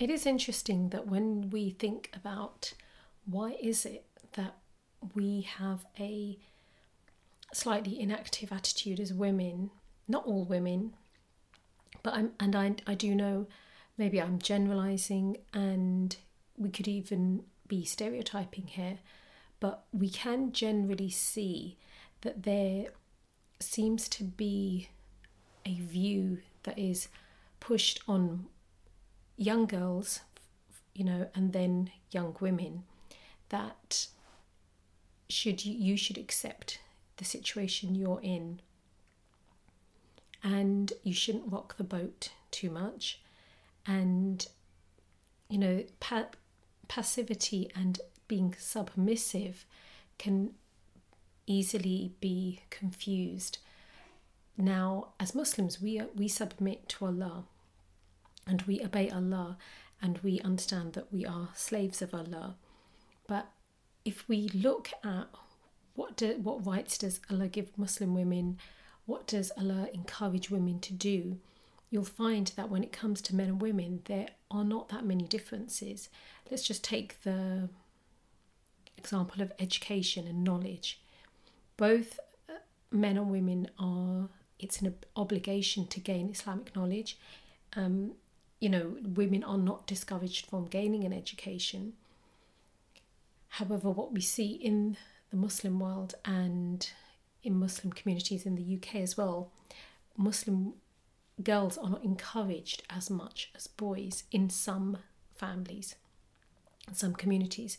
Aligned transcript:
It 0.00 0.08
is 0.08 0.24
interesting 0.24 0.88
that 0.88 1.06
when 1.06 1.50
we 1.50 1.68
think 1.68 2.10
about 2.14 2.72
why 3.26 3.58
is 3.60 3.84
it 3.84 4.06
that 4.32 4.56
we 5.14 5.42
have 5.42 5.84
a 5.98 6.38
slightly 7.52 8.00
inactive 8.00 8.50
attitude 8.50 8.98
as 8.98 9.12
women, 9.12 9.70
not 10.08 10.24
all 10.24 10.46
women, 10.46 10.94
but 12.02 12.14
I'm 12.14 12.32
and 12.40 12.56
I 12.56 12.76
I 12.86 12.94
do 12.94 13.14
know 13.14 13.46
maybe 13.98 14.22
I'm 14.22 14.38
generalizing 14.38 15.36
and 15.52 16.16
we 16.56 16.70
could 16.70 16.88
even 16.88 17.44
be 17.68 17.84
stereotyping 17.84 18.68
here, 18.68 19.00
but 19.60 19.84
we 19.92 20.08
can 20.08 20.52
generally 20.52 21.10
see 21.10 21.76
that 22.22 22.44
there 22.44 22.86
seems 23.58 24.08
to 24.08 24.24
be 24.24 24.88
a 25.66 25.74
view 25.74 26.38
that 26.62 26.78
is 26.78 27.08
pushed 27.60 28.00
on 28.08 28.46
young 29.40 29.64
girls, 29.64 30.20
you 30.94 31.02
know, 31.02 31.28
and 31.34 31.54
then 31.54 31.90
young 32.10 32.36
women 32.40 32.84
that 33.48 34.06
should 35.30 35.64
you, 35.64 35.96
should 35.96 36.18
accept 36.18 36.78
the 37.16 37.24
situation 37.24 37.94
you're 37.94 38.20
in. 38.22 38.60
And 40.44 40.92
you 41.02 41.14
shouldn't 41.14 41.50
rock 41.50 41.76
the 41.78 41.84
boat 41.84 42.30
too 42.50 42.70
much. 42.70 43.20
And 43.86 44.46
you 45.48 45.58
know 45.58 45.84
pa- 45.98 46.28
passivity 46.86 47.70
and 47.74 48.00
being 48.28 48.54
submissive 48.58 49.64
can 50.18 50.50
easily 51.46 52.12
be 52.20 52.60
confused. 52.70 53.58
Now 54.56 55.08
as 55.18 55.34
muslims 55.34 55.80
we 55.80 56.00
we 56.14 56.28
submit 56.28 56.88
to 56.90 57.06
allah 57.06 57.44
and 58.50 58.62
we 58.62 58.82
obey 58.82 59.08
Allah 59.08 59.56
and 60.02 60.18
we 60.18 60.40
understand 60.40 60.94
that 60.94 61.12
we 61.12 61.24
are 61.24 61.50
slaves 61.54 62.02
of 62.02 62.12
Allah. 62.12 62.56
But 63.28 63.46
if 64.04 64.28
we 64.28 64.48
look 64.48 64.90
at 65.04 65.28
what 65.94 66.16
do, 66.16 66.36
what 66.42 66.66
rights 66.66 66.98
does 66.98 67.20
Allah 67.30 67.46
give 67.46 67.78
Muslim 67.78 68.12
women, 68.14 68.58
what 69.06 69.26
does 69.28 69.52
Allah 69.56 69.88
encourage 69.94 70.50
women 70.50 70.80
to 70.80 70.92
do, 70.92 71.38
you'll 71.90 72.04
find 72.04 72.48
that 72.56 72.70
when 72.70 72.82
it 72.82 72.92
comes 72.92 73.20
to 73.22 73.36
men 73.36 73.48
and 73.48 73.62
women, 73.62 74.02
there 74.06 74.28
are 74.50 74.64
not 74.64 74.88
that 74.88 75.04
many 75.04 75.24
differences. 75.24 76.08
Let's 76.50 76.62
just 76.64 76.82
take 76.82 77.22
the 77.22 77.68
example 78.96 79.42
of 79.42 79.52
education 79.60 80.26
and 80.26 80.42
knowledge. 80.42 81.00
Both 81.76 82.18
uh, 82.48 82.54
men 82.90 83.16
and 83.16 83.30
women 83.30 83.70
are, 83.78 84.28
it's 84.58 84.80
an 84.80 84.94
obligation 85.14 85.86
to 85.88 86.00
gain 86.00 86.30
Islamic 86.30 86.74
knowledge. 86.74 87.16
Um, 87.76 88.12
you 88.60 88.68
know, 88.68 88.96
women 89.02 89.42
are 89.42 89.58
not 89.58 89.86
discouraged 89.86 90.46
from 90.46 90.66
gaining 90.66 91.04
an 91.04 91.12
education. 91.12 91.94
However, 93.48 93.90
what 93.90 94.12
we 94.12 94.20
see 94.20 94.52
in 94.52 94.98
the 95.30 95.36
Muslim 95.36 95.80
world 95.80 96.14
and 96.24 96.88
in 97.42 97.58
Muslim 97.58 97.92
communities 97.92 98.44
in 98.44 98.54
the 98.54 98.76
UK 98.76 98.96
as 98.96 99.16
well, 99.16 99.50
Muslim 100.16 100.74
girls 101.42 101.78
are 101.78 101.88
not 101.88 102.04
encouraged 102.04 102.82
as 102.90 103.08
much 103.08 103.50
as 103.56 103.66
boys 103.66 104.24
in 104.30 104.50
some 104.50 104.98
families, 105.34 105.94
in 106.86 106.94
some 106.94 107.14
communities. 107.14 107.78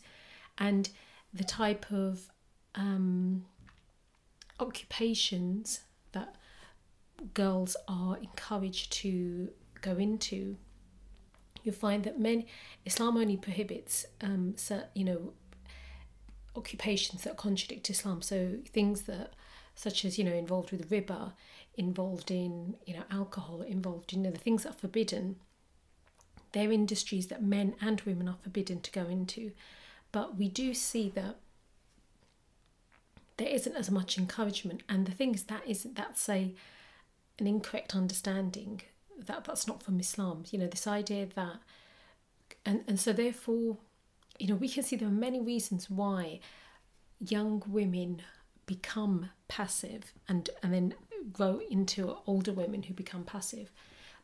And 0.58 0.90
the 1.32 1.44
type 1.44 1.86
of 1.92 2.30
um, 2.74 3.44
occupations 4.58 5.82
that 6.10 6.34
girls 7.34 7.76
are 7.86 8.16
encouraged 8.16 8.92
to 8.92 9.50
go 9.80 9.92
into 9.96 10.56
you'll 11.62 11.74
find 11.74 12.04
that 12.04 12.18
men 12.18 12.44
Islam 12.84 13.16
only 13.16 13.36
prohibits 13.36 14.06
um, 14.20 14.54
you 14.94 15.04
know 15.04 15.32
occupations 16.56 17.22
that 17.22 17.36
contradict 17.36 17.90
Islam. 17.90 18.22
So 18.22 18.58
things 18.66 19.02
that 19.02 19.32
such 19.74 20.04
as 20.04 20.18
you 20.18 20.24
know 20.24 20.32
involved 20.32 20.70
with 20.70 20.90
riba, 20.90 21.32
involved 21.74 22.30
in 22.30 22.76
you 22.86 22.94
know 22.94 23.04
alcohol, 23.10 23.62
involved 23.62 24.12
in 24.12 24.20
you 24.20 24.24
know, 24.24 24.30
the 24.30 24.38
things 24.38 24.64
that 24.64 24.70
are 24.70 24.78
forbidden. 24.78 25.36
They're 26.52 26.72
industries 26.72 27.28
that 27.28 27.42
men 27.42 27.74
and 27.80 28.02
women 28.02 28.28
are 28.28 28.36
forbidden 28.42 28.80
to 28.80 28.90
go 28.90 29.06
into, 29.06 29.52
but 30.10 30.36
we 30.36 30.48
do 30.48 30.74
see 30.74 31.08
that 31.14 31.36
there 33.38 33.48
isn't 33.48 33.74
as 33.74 33.90
much 33.90 34.18
encouragement. 34.18 34.82
And 34.86 35.06
the 35.06 35.12
thing 35.12 35.34
is 35.34 35.44
that 35.44 35.62
isn't 35.66 35.96
that's 35.96 36.28
a 36.28 36.54
an 37.38 37.46
incorrect 37.46 37.96
understanding 37.96 38.82
that 39.18 39.44
that's 39.44 39.66
not 39.66 39.82
from 39.82 40.00
Islam. 40.00 40.44
You 40.50 40.58
know, 40.58 40.66
this 40.66 40.86
idea 40.86 41.26
that, 41.34 41.56
and 42.64 42.84
and 42.86 42.98
so 42.98 43.12
therefore, 43.12 43.78
you 44.38 44.48
know, 44.48 44.54
we 44.54 44.68
can 44.68 44.82
see 44.82 44.96
there 44.96 45.08
are 45.08 45.12
many 45.12 45.40
reasons 45.40 45.90
why 45.90 46.40
young 47.20 47.62
women 47.66 48.22
become 48.66 49.30
passive 49.48 50.12
and 50.28 50.50
and 50.62 50.72
then 50.72 50.94
grow 51.32 51.60
into 51.70 52.16
older 52.26 52.52
women 52.52 52.82
who 52.84 52.94
become 52.94 53.24
passive. 53.24 53.70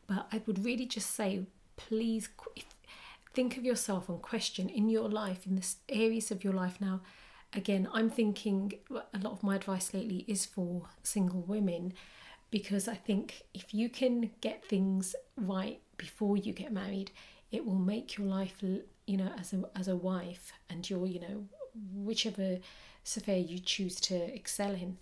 But 0.07 0.27
I 0.31 0.41
would 0.45 0.65
really 0.65 0.85
just 0.85 1.11
say, 1.11 1.45
please 1.77 2.29
think 3.33 3.57
of 3.57 3.63
yourself 3.63 4.09
and 4.09 4.21
question 4.21 4.69
in 4.69 4.89
your 4.89 5.07
life, 5.07 5.45
in 5.45 5.55
the 5.55 5.67
areas 5.87 6.31
of 6.31 6.43
your 6.43 6.53
life 6.53 6.81
now. 6.81 7.01
Again, 7.53 7.87
I'm 7.93 8.09
thinking 8.09 8.73
a 8.91 9.17
lot 9.19 9.33
of 9.33 9.43
my 9.43 9.55
advice 9.55 9.93
lately 9.93 10.25
is 10.27 10.45
for 10.45 10.83
single 11.03 11.41
women 11.41 11.93
because 12.51 12.87
I 12.87 12.95
think 12.95 13.43
if 13.53 13.73
you 13.73 13.89
can 13.89 14.31
get 14.41 14.65
things 14.65 15.15
right 15.37 15.79
before 15.97 16.37
you 16.37 16.53
get 16.53 16.71
married, 16.71 17.11
it 17.51 17.65
will 17.65 17.75
make 17.75 18.17
your 18.17 18.27
life, 18.27 18.61
you 18.61 19.17
know, 19.17 19.31
as 19.39 19.53
a 19.53 19.63
as 19.75 19.87
a 19.87 19.95
wife 19.95 20.51
and 20.69 20.87
your, 20.89 21.05
you 21.07 21.19
know, 21.19 21.45
whichever 21.93 22.57
sphere 23.03 23.37
you 23.37 23.59
choose 23.59 23.99
to 24.01 24.15
excel 24.15 24.71
in, 24.71 24.97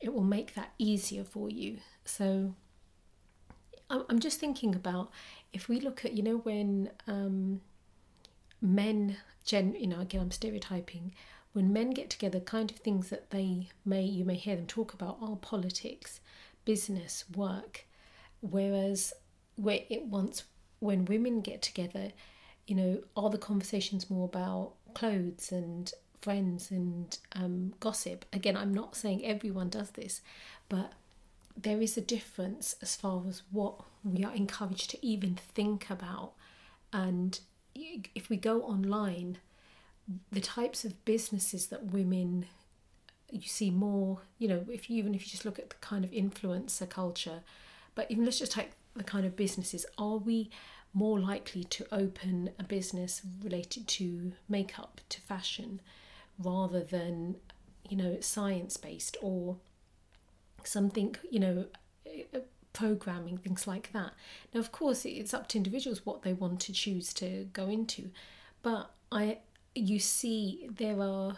it 0.00 0.12
will 0.12 0.22
make 0.22 0.54
that 0.54 0.72
easier 0.78 1.24
for 1.24 1.50
you. 1.50 1.78
So 2.04 2.54
I'm 3.88 4.18
just 4.18 4.40
thinking 4.40 4.74
about 4.74 5.10
if 5.52 5.68
we 5.68 5.80
look 5.80 6.04
at, 6.04 6.12
you 6.12 6.22
know, 6.22 6.38
when 6.38 6.90
um, 7.06 7.60
men, 8.60 9.18
gen, 9.44 9.76
you 9.78 9.86
know, 9.86 10.00
again, 10.00 10.22
I'm 10.22 10.30
stereotyping, 10.32 11.14
when 11.52 11.72
men 11.72 11.90
get 11.90 12.10
together, 12.10 12.40
kind 12.40 12.70
of 12.70 12.78
things 12.78 13.10
that 13.10 13.30
they 13.30 13.68
may, 13.84 14.02
you 14.02 14.24
may 14.24 14.34
hear 14.34 14.56
them 14.56 14.66
talk 14.66 14.92
about 14.92 15.18
are 15.22 15.36
politics, 15.36 16.20
business, 16.66 17.24
work. 17.34 17.86
Whereas 18.40 19.14
where 19.56 19.80
it 19.88 20.04
once, 20.04 20.44
when 20.80 21.06
women 21.06 21.40
get 21.40 21.62
together, 21.62 22.12
you 22.66 22.74
know, 22.74 23.02
are 23.16 23.30
the 23.30 23.38
conversations 23.38 24.10
more 24.10 24.26
about 24.26 24.72
clothes 24.92 25.50
and 25.50 25.90
friends 26.20 26.70
and 26.70 27.16
um, 27.32 27.72
gossip? 27.80 28.26
Again, 28.34 28.56
I'm 28.56 28.74
not 28.74 28.94
saying 28.94 29.24
everyone 29.24 29.70
does 29.70 29.92
this, 29.92 30.20
but 30.68 30.92
there 31.56 31.80
is 31.80 31.96
a 31.96 32.02
difference 32.02 32.76
as 32.82 32.94
far 32.94 33.22
as 33.26 33.42
what 33.50 33.80
we 34.04 34.22
are 34.24 34.34
encouraged 34.34 34.90
to 34.90 35.06
even 35.06 35.36
think 35.36 35.88
about. 35.88 36.34
And 36.92 37.40
if 37.74 38.28
we 38.28 38.36
go 38.36 38.62
online, 38.62 39.38
the 40.30 40.40
types 40.40 40.84
of 40.84 41.04
businesses 41.04 41.68
that 41.68 41.86
women 41.86 42.46
you 43.30 43.48
see 43.48 43.70
more, 43.70 44.20
you 44.38 44.48
know, 44.48 44.64
if 44.70 44.88
you 44.88 44.98
even 44.98 45.14
if 45.14 45.22
you 45.22 45.30
just 45.30 45.44
look 45.44 45.58
at 45.58 45.70
the 45.70 45.76
kind 45.76 46.04
of 46.04 46.10
influencer 46.10 46.88
culture, 46.88 47.40
but 47.94 48.10
even 48.10 48.24
let's 48.24 48.38
just 48.38 48.52
take 48.52 48.70
the 48.94 49.04
kind 49.04 49.26
of 49.26 49.36
businesses, 49.36 49.84
are 49.98 50.16
we 50.16 50.50
more 50.94 51.18
likely 51.18 51.64
to 51.64 51.86
open 51.92 52.50
a 52.58 52.62
business 52.62 53.20
related 53.42 53.86
to 53.86 54.32
makeup, 54.48 55.00
to 55.10 55.20
fashion, 55.20 55.80
rather 56.38 56.82
than, 56.82 57.36
you 57.88 57.96
know, 57.96 58.16
science 58.20 58.76
based 58.76 59.16
or 59.20 59.56
something, 60.64 61.14
you 61.30 61.38
know, 61.38 61.66
uh, 62.34 62.38
programming, 62.72 63.36
things 63.38 63.66
like 63.66 63.92
that. 63.92 64.12
Now, 64.54 64.60
of 64.60 64.72
course, 64.72 65.04
it's 65.04 65.34
up 65.34 65.48
to 65.48 65.58
individuals 65.58 66.04
what 66.04 66.22
they 66.22 66.32
want 66.32 66.60
to 66.60 66.72
choose 66.72 67.12
to 67.14 67.48
go 67.52 67.66
into, 67.68 68.10
but 68.62 68.90
I, 69.12 69.38
you 69.74 69.98
see, 69.98 70.68
there 70.74 71.00
are 71.00 71.36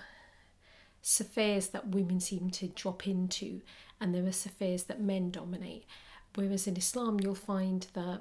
spheres 1.09 1.69
that 1.69 1.89
women 1.89 2.21
seem 2.21 2.51
to 2.51 2.69
drop 2.69 3.07
into, 3.07 3.63
and 3.99 4.15
there 4.15 4.27
are 4.27 4.33
spheres 4.33 4.85
that 4.85 5.01
men 5.01 5.31
dominate. 5.31 5.87
Whereas 6.35 6.67
in 6.67 6.77
Islam, 6.77 7.19
you'll 7.19 7.35
find 7.35 7.87
that 7.95 8.21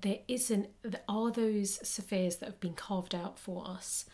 there 0.00 0.20
isn't. 0.28 0.68
there 0.82 1.00
Are 1.08 1.32
those 1.32 1.80
spheres 1.86 2.36
that 2.36 2.46
have 2.46 2.60
been 2.60 2.74
carved 2.74 3.16
out 3.16 3.36
for 3.36 3.66
us? 3.66 4.04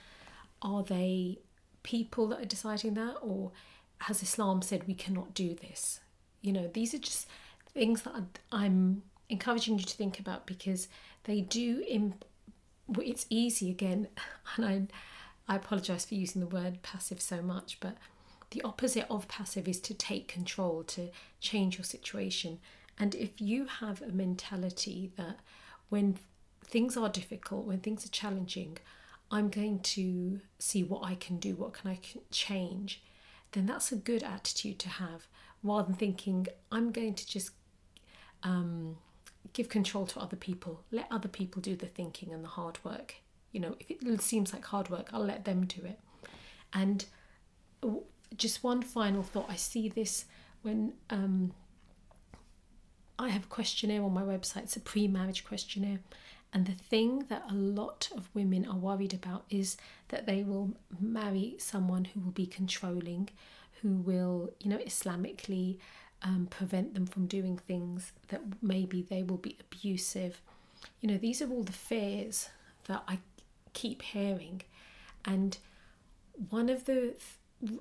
Are 0.63 0.83
they 0.83 1.41
people 1.83 2.27
that 2.29 2.41
are 2.41 2.47
deciding 2.47 2.95
that, 2.95 3.17
or 3.21 3.53
has 3.99 4.23
Islam 4.23 4.63
said 4.63 4.87
we 4.87 4.95
cannot 4.95 5.35
do 5.35 5.55
this? 5.55 6.01
You 6.41 6.55
know, 6.55 6.71
these 6.73 6.95
are 6.95 6.99
just 6.99 7.27
things 7.75 8.03
that 8.03 8.39
I'm 8.51 9.03
encouraging 9.29 9.79
you 9.79 9.85
to 9.85 9.97
think 9.97 10.19
about 10.19 10.47
because 10.47 10.89
they 11.25 11.43
do. 11.43 11.85
Imp- 11.87 12.25
it's 12.99 13.27
easy 13.29 13.71
again, 13.71 14.09
and 14.57 14.65
I, 14.65 14.87
I 15.53 15.57
apologise 15.57 16.07
for 16.07 16.15
using 16.15 16.41
the 16.41 16.47
word 16.47 16.81
passive 16.83 17.21
so 17.21 17.43
much, 17.43 17.77
but 17.79 17.99
the 18.53 18.63
opposite 18.63 19.05
of 19.11 19.29
passive 19.29 19.69
is 19.69 19.81
to 19.81 19.93
take 19.93 20.27
control, 20.27 20.83
to 20.85 21.11
change 21.41 21.77
your 21.77 21.85
situation. 21.85 22.59
And 22.99 23.15
if 23.15 23.39
you 23.39 23.67
have 23.67 24.01
a 24.01 24.09
mentality 24.09 25.13
that 25.17 25.41
when 25.91 26.17
things 26.65 26.97
are 26.97 27.11
difficult, 27.11 27.67
when 27.67 27.81
things 27.81 28.07
are 28.07 28.09
challenging, 28.09 28.79
I'm 29.31 29.51
going 29.51 29.81
to 29.81 30.41
see 30.59 30.83
what 30.83 31.05
I 31.05 31.17
can 31.17 31.37
do, 31.37 31.55
what 31.55 31.75
can 31.75 31.91
I 31.91 31.99
change, 32.31 33.03
then 33.53 33.67
that's 33.67 33.93
a 33.93 33.97
good 33.97 34.23
attitude 34.23 34.79
to 34.79 34.89
have 34.89 35.27
rather 35.63 35.89
than 35.89 35.97
thinking 35.97 36.47
I'm 36.71 36.93
going 36.93 37.13
to 37.13 37.27
just 37.27 37.51
um, 38.43 38.97
give 39.53 39.69
control 39.69 40.07
to 40.07 40.21
other 40.21 40.37
people, 40.37 40.81
let 40.91 41.09
other 41.11 41.29
people 41.29 41.61
do 41.61 41.77
the 41.77 41.87
thinking 41.87 42.33
and 42.33 42.43
the 42.43 42.49
hard 42.49 42.83
work. 42.83 43.17
You 43.53 43.61
know, 43.61 43.77
if 43.81 44.03
it 44.03 44.23
seems 44.23 44.53
like 44.53 44.65
hard 44.65 44.91
work, 44.91 45.09
I'll 45.13 45.25
let 45.25 45.45
them 45.45 45.67
do 45.67 45.83
it. 45.85 46.01
And 46.73 47.05
just 48.37 48.65
one 48.65 48.83
final 48.83 49.23
thought 49.23 49.47
I 49.49 49.57
see 49.57 49.89
this 49.89 50.25
when 50.63 50.95
um, 51.11 51.53
I 53.19 53.29
have 53.29 53.45
a 53.45 53.49
questionnaire 53.49 54.03
on 54.03 54.13
my 54.15 54.23
website, 54.23 54.65
it's 54.65 54.77
a 54.77 54.81
pre 54.81 55.09
marriage 55.09 55.45
questionnaire. 55.45 56.01
And 56.53 56.67
the 56.67 56.73
thing 56.73 57.27
that 57.29 57.45
a 57.49 57.55
lot 57.55 58.11
of 58.15 58.29
women 58.35 58.67
are 58.67 58.77
worried 58.77 59.15
about 59.15 59.45
is 59.49 59.77
that 60.09 60.27
they 60.27 60.43
will 60.43 60.75
marry 61.01 61.57
someone 61.59 62.05
who 62.05 62.21
will 62.21 62.33
be 62.33 62.47
controlling, 62.47 63.31
who 63.81 63.97
will, 63.97 64.51
you 64.61 64.69
know, 64.69 64.77
Islamically 64.79 65.79
um, 66.23 66.47
prevent 66.51 66.93
them 66.93 67.07
from 67.07 67.27
doing 67.27 67.57
things, 67.57 68.13
that 68.29 68.43
maybe 68.61 69.03
they 69.03 69.23
will 69.23 69.39
be 69.39 69.57
abusive. 69.61 70.43
You 71.01 71.09
know, 71.09 71.17
these 71.17 71.41
are 71.41 71.51
all 71.51 71.63
the 71.63 71.73
fears 71.73 72.51
that 72.87 73.03
I 73.09 73.19
keep 73.73 74.03
hearing. 74.03 74.63
And 75.25 75.59
one 76.51 76.69
of 76.69 76.85
the 76.85 77.15
th- 77.67 77.81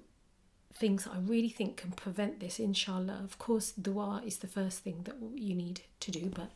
things 0.74 1.08
I 1.08 1.20
really 1.20 1.50
think 1.50 1.78
can 1.78 1.92
prevent 1.92 2.40
this, 2.40 2.60
inshallah, 2.60 3.22
of 3.24 3.38
course, 3.38 3.72
dua 3.72 4.22
is 4.26 4.38
the 4.38 4.48
first 4.48 4.80
thing 4.80 5.02
that 5.04 5.16
you 5.36 5.56
need 5.56 5.82
to 6.02 6.12
do, 6.12 6.32
but 6.34 6.52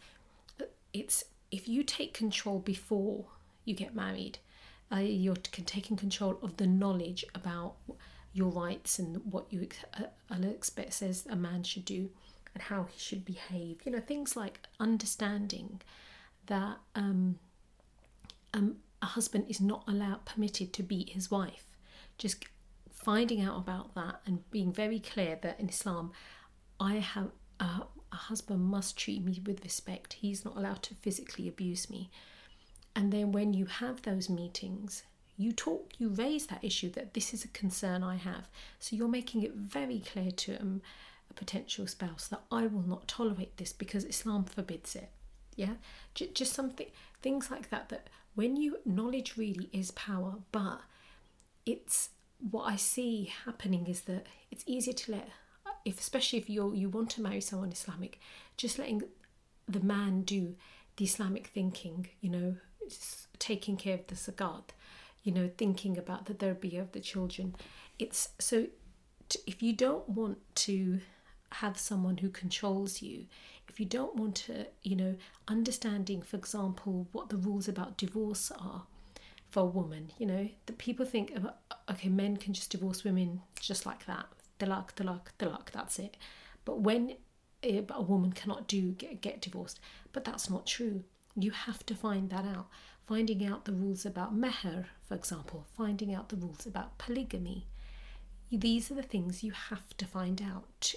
it's 0.93 1.25
if 1.51 1.67
you 1.67 1.83
take 1.83 2.13
control 2.13 2.59
before 2.59 3.25
you 3.65 3.75
get 3.75 3.95
married, 3.95 4.39
uh, 4.91 4.97
you're 4.97 5.35
taking 5.35 5.97
control 5.97 6.37
of 6.41 6.57
the 6.57 6.67
knowledge 6.67 7.25
about 7.33 7.75
your 8.33 8.49
rights 8.49 8.99
and 8.99 9.21
what 9.31 9.45
you 9.49 9.67
uh, 9.97 10.03
Allah 10.29 10.49
expect 10.49 10.93
says 10.93 11.25
a 11.29 11.35
man 11.35 11.63
should 11.63 11.85
do 11.85 12.09
and 12.53 12.63
how 12.63 12.83
he 12.83 12.99
should 12.99 13.25
behave. 13.25 13.81
You 13.85 13.93
know 13.93 13.99
things 13.99 14.35
like 14.35 14.59
understanding 14.79 15.81
that 16.47 16.77
um, 16.95 17.39
um, 18.53 18.77
a 19.05 19.13
husband 19.17 19.45
is 19.47 19.61
not 19.61 19.83
allowed 19.87 20.25
permitted 20.25 20.73
to 20.73 20.83
beat 20.83 21.09
his 21.09 21.29
wife. 21.31 21.65
Just 22.17 22.45
finding 22.91 23.41
out 23.41 23.57
about 23.57 23.93
that 23.95 24.15
and 24.25 24.49
being 24.51 24.71
very 24.71 24.99
clear 24.99 25.37
that 25.43 25.59
in 25.59 25.69
Islam, 25.69 26.11
I 26.79 26.95
have 26.95 27.29
a 27.59 27.83
a 28.15 28.27
husband 28.29 28.63
must 28.63 28.97
treat 28.97 29.23
me 29.23 29.41
with 29.45 29.63
respect. 29.63 30.13
He's 30.13 30.45
not 30.45 30.55
allowed 30.55 30.81
to 30.83 30.95
physically 30.95 31.47
abuse 31.47 31.89
me. 31.89 32.09
And 32.95 33.11
then 33.11 33.33
when 33.33 33.53
you 33.53 33.65
have 33.65 34.01
those 34.01 34.29
meetings, 34.29 35.03
you 35.37 35.51
talk, 35.51 35.91
you 35.97 36.07
raise 36.09 36.47
that 36.47 36.63
issue 36.63 36.89
that 36.91 37.13
this 37.13 37.33
is 37.33 37.43
a 37.43 37.49
concern 37.49 38.03
I 38.03 38.15
have. 38.15 38.47
So 38.79 38.95
you're 38.95 39.09
making 39.09 39.43
it 39.43 39.53
very 39.53 39.99
clear 39.99 40.31
to 40.31 40.61
um, 40.61 40.81
a 41.29 41.33
potential 41.33 41.87
spouse 41.87 42.29
that 42.29 42.43
I 42.49 42.67
will 42.67 42.87
not 42.87 43.07
tolerate 43.07 43.57
this 43.57 43.73
because 43.73 44.05
Islam 44.05 44.45
forbids 44.45 44.95
it. 44.95 45.09
Yeah, 45.57 45.75
J- 46.13 46.31
just 46.33 46.53
something, 46.53 46.87
things 47.21 47.51
like 47.51 47.69
that. 47.69 47.89
That 47.89 48.07
when 48.35 48.55
you 48.55 48.77
knowledge 48.85 49.37
really 49.37 49.69
is 49.73 49.91
power, 49.91 50.35
but 50.51 50.81
it's 51.65 52.09
what 52.51 52.63
I 52.63 52.75
see 52.75 53.31
happening 53.45 53.87
is 53.87 54.01
that 54.01 54.27
it's 54.51 54.63
easier 54.67 54.93
to 54.93 55.11
let 55.13 55.29
if 55.85 55.99
especially 55.99 56.39
if 56.39 56.49
you 56.49 56.73
you 56.73 56.89
want 56.89 57.11
to 57.11 57.21
marry 57.21 57.41
someone 57.41 57.71
Islamic, 57.71 58.19
just 58.57 58.77
letting 58.79 59.03
the 59.67 59.79
man 59.79 60.21
do 60.23 60.55
the 60.97 61.05
Islamic 61.05 61.47
thinking, 61.47 62.07
you 62.21 62.29
know, 62.29 62.55
taking 63.39 63.77
care 63.77 63.95
of 63.95 64.07
the 64.07 64.15
zakat, 64.15 64.69
you 65.23 65.31
know, 65.31 65.49
thinking 65.57 65.97
about 65.97 66.25
the 66.25 66.33
tarbiyah 66.33 66.81
of 66.81 66.91
the 66.91 66.99
children. 66.99 67.55
It's 67.99 68.29
so 68.39 68.67
if 69.47 69.61
you 69.61 69.73
don't 69.73 70.07
want 70.09 70.37
to 70.55 70.99
have 71.51 71.77
someone 71.77 72.17
who 72.17 72.29
controls 72.29 73.01
you, 73.01 73.25
if 73.75 73.79
you 73.81 73.85
don't 73.85 74.15
want 74.15 74.35
to, 74.35 74.65
you 74.83 74.95
know, 74.95 75.15
understanding, 75.49 76.21
for 76.21 76.37
example, 76.37 77.09
what 77.11 77.27
the 77.27 77.35
rules 77.35 77.67
about 77.67 77.97
divorce 77.97 78.49
are 78.57 78.83
for 79.49 79.63
a 79.63 79.65
woman, 79.65 80.13
you 80.17 80.25
know, 80.25 80.47
that 80.65 80.77
people 80.77 81.05
think, 81.05 81.33
oh, 81.43 81.51
okay, 81.91 82.07
men 82.07 82.37
can 82.37 82.53
just 82.53 82.69
divorce 82.71 83.03
women 83.03 83.41
just 83.59 83.85
like 83.85 84.05
that 84.05 84.27
talaq, 84.61 84.93
talaq, 84.95 85.23
talaq, 85.37 85.71
that's 85.73 85.99
it. 85.99 86.15
But 86.63 86.79
when 86.79 87.15
eh, 87.63 87.81
a, 87.89 87.93
a 87.95 88.01
woman 88.01 88.31
cannot 88.31 88.65
do 88.65 88.93
get, 88.93 89.19
get 89.19 89.41
divorced, 89.41 89.81
but 90.13 90.23
that's 90.23 90.49
not 90.49 90.65
true. 90.65 91.03
You 91.35 91.51
have 91.51 91.85
to 91.87 91.95
find 91.95 92.29
that 92.29 92.45
out. 92.45 92.67
Finding 93.05 93.45
out 93.45 93.65
the 93.65 93.73
rules 93.73 94.05
about 94.05 94.33
meher, 94.33 94.85
for 95.05 95.15
example, 95.15 95.67
finding 95.77 96.13
out 96.13 96.29
the 96.29 96.37
rules 96.37 96.65
about 96.65 96.97
polygamy. 96.97 97.67
These 98.49 98.89
are 98.89 98.95
the 98.95 99.03
things 99.03 99.43
you 99.43 99.51
have 99.51 99.97
to 99.97 100.05
find 100.05 100.41
out. 100.41 100.95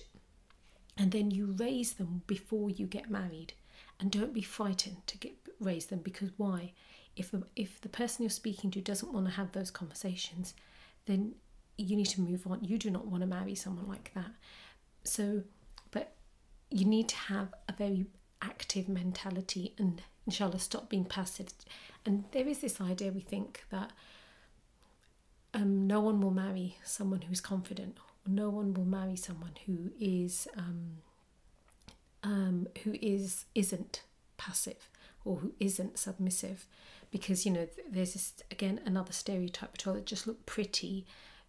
And 0.99 1.13
then 1.13 1.31
you 1.31 1.55
raise 1.59 1.95
them 1.95 2.23
before 2.27 2.69
you 2.69 2.87
get 2.87 3.11
married. 3.11 3.55
And 4.01 4.11
don't 4.11 4.35
be 4.35 4.43
frightened 4.43 5.07
to 5.07 5.17
get 5.17 5.33
raise 5.61 5.87
them 5.87 6.01
because 6.01 6.31
why? 6.37 6.73
If 7.17 7.35
if 7.57 7.81
the 7.81 7.89
person 7.89 8.25
you're 8.25 8.31
speaking 8.31 8.71
to 8.73 8.81
doesn't 8.81 9.13
want 9.13 9.27
to 9.27 9.33
have 9.33 9.53
those 9.53 9.71
conversations, 9.71 10.55
then 11.07 11.35
you 11.77 11.97
need 11.97 12.07
to 12.07 12.21
move 12.21 12.47
on. 12.47 12.63
You 12.63 12.79
do 12.79 12.91
not 12.91 13.07
want 13.07 13.23
to 13.23 13.27
marry 13.27 13.55
someone 13.55 13.89
like 13.89 14.13
that. 14.15 14.31
So, 15.05 15.43
but 15.91 16.13
you 16.71 16.85
need 16.85 17.09
to 17.09 17.17
have 17.17 17.55
a 17.69 17.73
very 17.73 18.07
active 18.43 18.89
mentality 18.89 19.75
and 19.79 20.03
inshallah 20.27 20.59
stop 20.59 20.89
being 20.89 21.05
passive. 21.05 21.49
And 22.05 22.25
there 22.33 22.47
is 22.47 22.59
this 22.59 22.81
idea 22.81 23.13
we 23.13 23.21
think 23.21 23.65
that 23.71 23.93
um, 25.55 25.87
no 25.87 26.01
one 26.01 26.21
will 26.21 26.31
marry 26.31 26.77
someone 26.85 27.23
who's 27.23 27.41
confident, 27.41 27.97
no 28.29 28.51
one 28.51 28.75
will 28.75 28.85
marry 28.85 29.17
someone 29.17 29.53
who 29.67 29.91
is 29.99 30.47
um, 30.57 30.99
um, 32.23 32.69
who 32.85 32.95
is 33.01 33.47
isn't 33.55 34.03
passive 34.37 34.89
or 35.25 35.37
who 35.37 35.53
isn't 35.59 35.99
submissive 35.99 36.67
because 37.11 37.47
you 37.47 37.53
know 37.53 37.67
there's 37.91 38.13
this 38.13 38.35
again 38.51 38.81
another 38.85 39.13
stereotype 39.13 39.71
at 39.75 39.87
all 39.87 39.95
that 39.95 40.07
just 40.07 40.27
look 40.27 40.45
pretty. 40.47 41.07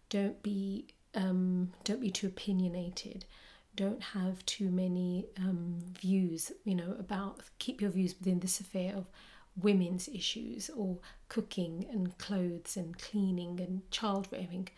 Don't 0.08 0.42
be 0.42 0.86
um, 1.14 1.72
don't 1.84 2.00
be 2.00 2.10
too 2.10 2.28
opinionated. 2.28 3.24
Don't 3.76 4.02
have 4.02 4.44
too 4.46 4.70
many 4.70 5.26
um, 5.38 5.78
views 6.00 6.52
you 6.64 6.74
know 6.74 6.96
about 6.98 7.40
keep 7.58 7.80
your 7.80 7.90
views 7.90 8.14
within 8.18 8.40
the 8.40 8.48
sphere 8.48 8.94
of 8.96 9.06
women's 9.60 10.08
issues 10.08 10.70
or 10.70 10.98
cooking 11.28 11.86
and 11.90 12.16
clothes 12.18 12.76
and 12.76 12.98
cleaning 12.98 13.60
and 13.60 13.88
child 13.90 14.28
rearing 14.30 14.68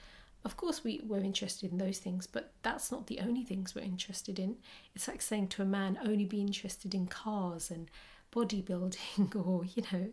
of 0.44 0.56
course 0.56 0.82
we 0.82 1.00
we're 1.04 1.20
interested 1.20 1.70
in 1.70 1.78
those 1.78 1.98
things 1.98 2.26
but 2.26 2.52
that's 2.62 2.90
not 2.90 3.06
the 3.06 3.20
only 3.20 3.44
things 3.44 3.74
we're 3.74 3.82
interested 3.82 4.38
in. 4.38 4.56
It's 4.94 5.08
like 5.08 5.22
saying 5.22 5.48
to 5.48 5.62
a 5.62 5.66
man 5.66 5.98
only 6.04 6.24
be 6.24 6.40
interested 6.40 6.94
in 6.94 7.06
cars 7.06 7.70
and 7.70 7.90
bodybuilding 8.32 9.36
or 9.46 9.64
you 9.64 9.82
know 9.92 10.12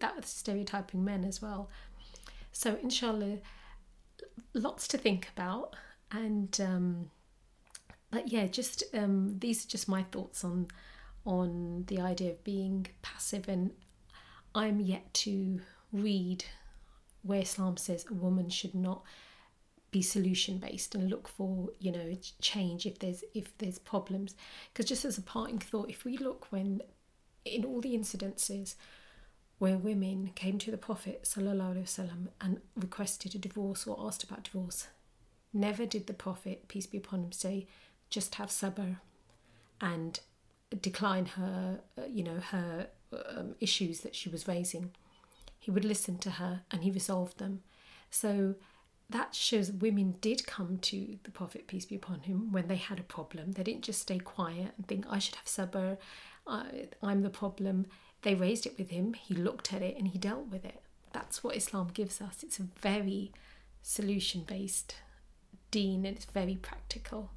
that's 0.00 0.30
stereotyping 0.30 1.04
men 1.04 1.24
as 1.24 1.40
well. 1.40 1.70
So 2.52 2.78
inshallah 2.82 3.38
lots 4.54 4.88
to 4.88 4.98
think 4.98 5.28
about 5.34 5.76
and 6.10 6.60
um, 6.60 7.10
but 8.10 8.28
yeah 8.28 8.46
just 8.46 8.82
um, 8.94 9.36
these 9.38 9.64
are 9.64 9.68
just 9.68 9.88
my 9.88 10.02
thoughts 10.04 10.44
on 10.44 10.68
on 11.24 11.84
the 11.86 12.00
idea 12.00 12.30
of 12.30 12.42
being 12.44 12.86
passive 13.02 13.46
and 13.48 13.70
i'm 14.54 14.80
yet 14.80 15.12
to 15.12 15.60
read 15.92 16.44
where 17.22 17.42
islam 17.42 17.76
says 17.76 18.06
a 18.10 18.14
woman 18.14 18.48
should 18.48 18.74
not 18.74 19.02
be 19.91 20.01
solution 20.01 20.57
based 20.57 20.93
and 20.93 21.09
look 21.09 21.27
for 21.27 21.69
you 21.79 21.91
know 21.91 22.17
change 22.41 22.85
if 22.85 22.99
there's 22.99 23.23
if 23.33 23.57
there's 23.59 23.79
problems 23.79 24.35
because 24.73 24.85
just 24.85 25.05
as 25.05 25.17
a 25.17 25.21
parting 25.21 25.57
thought 25.57 25.89
if 25.89 26.03
we 26.03 26.17
look 26.17 26.47
when 26.51 26.81
in 27.45 27.63
all 27.63 27.79
the 27.79 27.95
incidences 27.97 28.75
where 29.57 29.77
women 29.77 30.31
came 30.35 30.57
to 30.59 30.71
the 30.71 30.77
Prophet 30.77 31.23
وسلم, 31.23 32.27
and 32.41 32.61
requested 32.75 33.35
a 33.35 33.37
divorce 33.37 33.87
or 33.87 34.05
asked 34.05 34.23
about 34.23 34.43
divorce, 34.43 34.87
never 35.53 35.85
did 35.85 36.07
the 36.07 36.13
Prophet, 36.13 36.67
peace 36.67 36.87
be 36.87 36.97
upon 36.97 37.23
him, 37.23 37.31
say, 37.31 37.67
just 38.09 38.35
have 38.35 38.49
sabr 38.49 38.97
and 39.79 40.19
decline 40.81 41.25
her, 41.25 41.79
uh, 41.97 42.05
you 42.05 42.23
know, 42.23 42.39
her 42.51 42.87
um, 43.29 43.55
issues 43.59 44.01
that 44.01 44.15
she 44.15 44.29
was 44.29 44.47
raising. 44.47 44.91
He 45.57 45.71
would 45.71 45.85
listen 45.85 46.17
to 46.19 46.31
her 46.31 46.61
and 46.69 46.83
he 46.83 46.91
resolved 46.91 47.37
them. 47.37 47.61
So 48.09 48.55
that 49.10 49.34
shows 49.34 49.72
women 49.72 50.16
did 50.20 50.46
come 50.46 50.78
to 50.78 51.18
the 51.24 51.30
Prophet, 51.30 51.66
peace 51.66 51.84
be 51.84 51.96
upon 51.96 52.20
him, 52.20 52.52
when 52.52 52.68
they 52.68 52.76
had 52.76 52.98
a 52.98 53.04
problem. 53.04 53.52
They 53.52 53.62
didn't 53.62 53.82
just 53.82 54.02
stay 54.02 54.18
quiet 54.18 54.72
and 54.76 54.86
think, 54.86 55.06
I 55.08 55.18
should 55.18 55.36
have 55.36 55.46
sabr 55.46 55.98
I'm 56.46 57.22
the 57.22 57.30
problem. 57.30 57.86
They 58.22 58.34
raised 58.34 58.66
it 58.66 58.76
with 58.78 58.90
him, 58.90 59.14
he 59.14 59.34
looked 59.34 59.72
at 59.72 59.82
it 59.82 59.96
and 59.96 60.08
he 60.08 60.18
dealt 60.18 60.46
with 60.48 60.64
it. 60.64 60.82
That's 61.12 61.42
what 61.42 61.56
Islam 61.56 61.90
gives 61.92 62.20
us. 62.20 62.42
It's 62.42 62.58
a 62.58 62.68
very 62.80 63.32
solution 63.82 64.42
based 64.46 64.96
deen 65.70 66.04
and 66.04 66.16
it's 66.16 66.26
very 66.26 66.56
practical. 66.56 67.30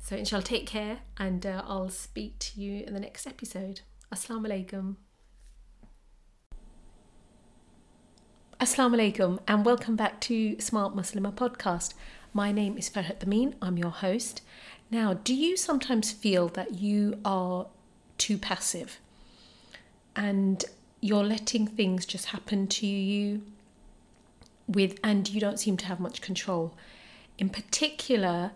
So, 0.00 0.16
inshallah, 0.16 0.44
take 0.44 0.66
care 0.66 1.00
and 1.16 1.44
uh, 1.44 1.62
I'll 1.66 1.90
speak 1.90 2.38
to 2.40 2.60
you 2.60 2.84
in 2.84 2.94
the 2.94 3.00
next 3.00 3.26
episode. 3.26 3.80
Assalamu 4.12 4.46
alaikum. 4.46 4.96
Assalamu 8.60 8.96
alaikum 8.96 9.38
and 9.46 9.64
welcome 9.64 9.94
back 9.94 10.20
to 10.22 10.60
Smart 10.60 10.96
Muslimah 10.96 11.32
podcast. 11.32 11.94
My 12.34 12.50
name 12.50 12.76
is 12.76 12.90
Farhat 12.90 13.22
Amin, 13.22 13.54
I'm 13.62 13.78
your 13.78 13.92
host. 13.92 14.42
Now, 14.90 15.14
do 15.14 15.32
you 15.32 15.56
sometimes 15.56 16.10
feel 16.10 16.48
that 16.48 16.74
you 16.74 17.20
are 17.24 17.68
too 18.16 18.36
passive 18.36 18.98
and 20.16 20.64
you're 21.00 21.22
letting 21.22 21.68
things 21.68 22.04
just 22.04 22.26
happen 22.26 22.66
to 22.66 22.86
you 22.88 23.42
with 24.66 24.98
and 25.04 25.28
you 25.30 25.40
don't 25.40 25.60
seem 25.60 25.76
to 25.76 25.86
have 25.86 26.00
much 26.00 26.20
control 26.20 26.74
in 27.38 27.48
particular 27.48 28.50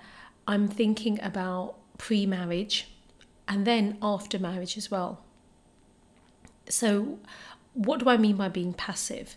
i'm 0.47 0.69
thinking 0.69 1.19
about 1.23 1.77
pre-marriage 1.97 2.89
and 3.47 3.65
then 3.65 3.97
after 4.03 4.39
marriage 4.39 4.77
as 4.77 4.91
well 4.91 5.23
so 6.69 7.19
what 7.73 8.01
do 8.01 8.09
i 8.09 8.17
mean 8.17 8.37
by 8.37 8.49
being 8.49 8.75
passive 8.75 9.37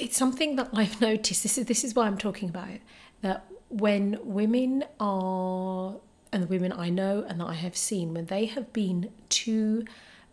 it's 0.00 0.16
something 0.16 0.56
that 0.56 0.70
I've 0.72 1.00
noticed. 1.10 1.42
This 1.42 1.58
is 1.58 1.66
this 1.66 1.84
is 1.84 1.94
why 1.94 2.06
I'm 2.06 2.18
talking 2.18 2.48
about 2.48 2.68
it. 2.68 2.82
That 3.22 3.46
when 3.68 4.18
women 4.22 4.84
are, 4.98 5.96
and 6.32 6.42
the 6.42 6.46
women 6.46 6.72
I 6.72 6.90
know 6.90 7.24
and 7.28 7.40
that 7.40 7.46
I 7.46 7.54
have 7.54 7.76
seen, 7.76 8.14
when 8.14 8.26
they 8.26 8.46
have 8.46 8.72
been 8.72 9.10
too 9.28 9.84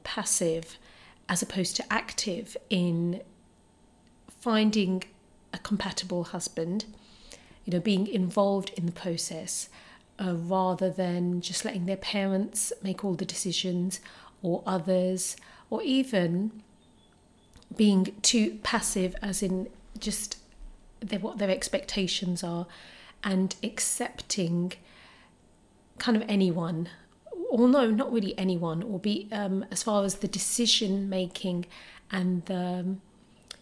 passive 0.03 0.77
as 1.29 1.41
opposed 1.41 1.75
to 1.75 1.93
active 1.93 2.55
in 2.69 3.21
finding 4.39 5.03
a 5.53 5.57
compatible 5.57 6.25
husband, 6.25 6.85
you 7.65 7.73
know, 7.73 7.79
being 7.79 8.07
involved 8.07 8.71
in 8.77 8.85
the 8.85 8.91
process 8.91 9.69
uh, 10.19 10.33
rather 10.35 10.89
than 10.89 11.41
just 11.41 11.65
letting 11.65 11.85
their 11.85 11.97
parents 11.97 12.71
make 12.81 13.03
all 13.03 13.13
the 13.13 13.25
decisions 13.25 13.99
or 14.41 14.63
others, 14.65 15.35
or 15.69 15.81
even 15.83 16.63
being 17.75 18.15
too 18.21 18.59
passive, 18.63 19.15
as 19.21 19.43
in 19.43 19.67
just 19.99 20.37
their, 20.99 21.19
what 21.19 21.37
their 21.37 21.49
expectations 21.49 22.43
are, 22.43 22.67
and 23.23 23.55
accepting 23.63 24.73
kind 25.97 26.15
of 26.15 26.23
anyone, 26.29 26.89
or 27.49 27.67
no, 27.67 27.89
not 27.89 28.11
really 28.11 28.37
anyone, 28.37 28.83
or 28.83 28.99
be 28.99 29.27
um, 29.31 29.65
as 29.71 29.83
far 29.83 30.03
as 30.03 30.15
the 30.15 30.27
decision 30.27 31.09
making 31.09 31.65
and 32.11 32.45
the, 32.45 32.55
um, 32.55 33.01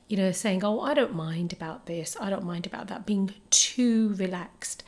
you 0.07 0.17
know, 0.17 0.31
saying, 0.31 0.63
oh, 0.63 0.81
I 0.81 0.93
don't 0.93 1.15
mind 1.15 1.51
about 1.53 1.85
this, 1.85 2.15
I 2.19 2.29
don't 2.29 2.45
mind 2.45 2.65
about 2.65 2.88
that, 2.88 3.05
being 3.05 3.33
too 3.50 4.13
relaxed, 4.17 4.83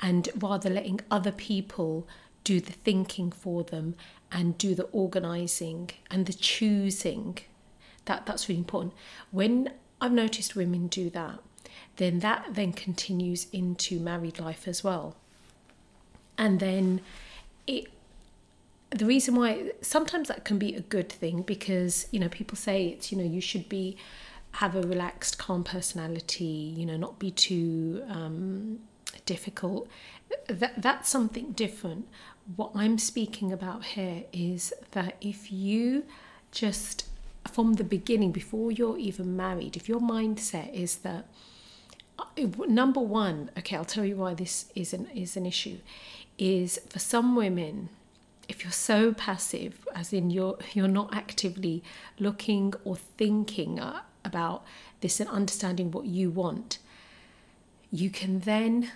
and 0.00 0.28
rather 0.38 0.68
letting 0.68 1.00
other 1.10 1.32
people 1.32 2.06
do 2.44 2.60
the 2.60 2.72
thinking 2.72 3.30
for 3.30 3.64
them 3.64 3.94
and 4.30 4.58
do 4.58 4.74
the 4.74 4.84
organizing 4.84 5.90
and 6.10 6.26
the 6.26 6.32
choosing 6.32 7.38
that 8.06 8.26
that's 8.26 8.48
really 8.48 8.58
important. 8.60 8.94
When 9.30 9.72
I've 10.00 10.12
noticed 10.12 10.56
women 10.56 10.88
do 10.88 11.10
that, 11.10 11.40
then 11.96 12.20
that 12.20 12.46
then 12.50 12.72
continues 12.72 13.46
into 13.52 14.00
married 14.00 14.38
life 14.38 14.66
as 14.66 14.82
well. 14.82 15.16
And 16.38 16.60
then 16.60 17.00
it 17.66 17.88
the 18.90 19.04
reason 19.04 19.34
why 19.34 19.72
sometimes 19.82 20.28
that 20.28 20.44
can 20.44 20.58
be 20.58 20.74
a 20.74 20.80
good 20.80 21.10
thing 21.10 21.42
because 21.42 22.06
you 22.10 22.20
know 22.20 22.28
people 22.28 22.56
say 22.56 22.86
it's 22.86 23.10
you 23.10 23.18
know 23.18 23.24
you 23.24 23.40
should 23.40 23.68
be 23.68 23.96
have 24.52 24.74
a 24.74 24.82
relaxed 24.82 25.38
calm 25.38 25.64
personality 25.64 26.44
you 26.76 26.86
know 26.86 26.96
not 26.96 27.18
be 27.18 27.30
too 27.30 28.02
um, 28.08 28.78
difficult 29.26 29.88
that 30.48 30.80
that's 30.80 31.08
something 31.08 31.52
different 31.52 32.06
what 32.54 32.70
i'm 32.74 32.96
speaking 32.96 33.52
about 33.52 33.84
here 33.84 34.24
is 34.32 34.72
that 34.92 35.16
if 35.20 35.50
you 35.50 36.04
just 36.52 37.06
from 37.46 37.74
the 37.74 37.84
beginning, 37.84 38.32
before 38.32 38.70
you're 38.72 38.98
even 38.98 39.36
married, 39.36 39.76
if 39.76 39.88
your 39.88 40.00
mindset 40.00 40.72
is 40.72 40.96
that 40.98 41.26
number 42.66 43.00
one, 43.00 43.50
okay, 43.58 43.76
I'll 43.76 43.84
tell 43.84 44.04
you 44.04 44.16
why 44.16 44.34
this 44.34 44.70
is 44.74 44.92
an 44.92 45.06
is 45.14 45.36
an 45.36 45.46
issue, 45.46 45.78
is 46.38 46.80
for 46.88 46.98
some 46.98 47.36
women, 47.36 47.90
if 48.48 48.62
you're 48.62 48.72
so 48.72 49.12
passive, 49.12 49.86
as 49.94 50.12
in 50.12 50.30
you're 50.30 50.58
you're 50.72 50.88
not 50.88 51.14
actively 51.14 51.82
looking 52.18 52.74
or 52.84 52.96
thinking 52.96 53.78
uh, 53.78 54.00
about 54.24 54.64
this 55.00 55.20
and 55.20 55.28
understanding 55.30 55.90
what 55.90 56.06
you 56.06 56.30
want, 56.30 56.78
you 57.90 58.10
can 58.10 58.40
then 58.40 58.90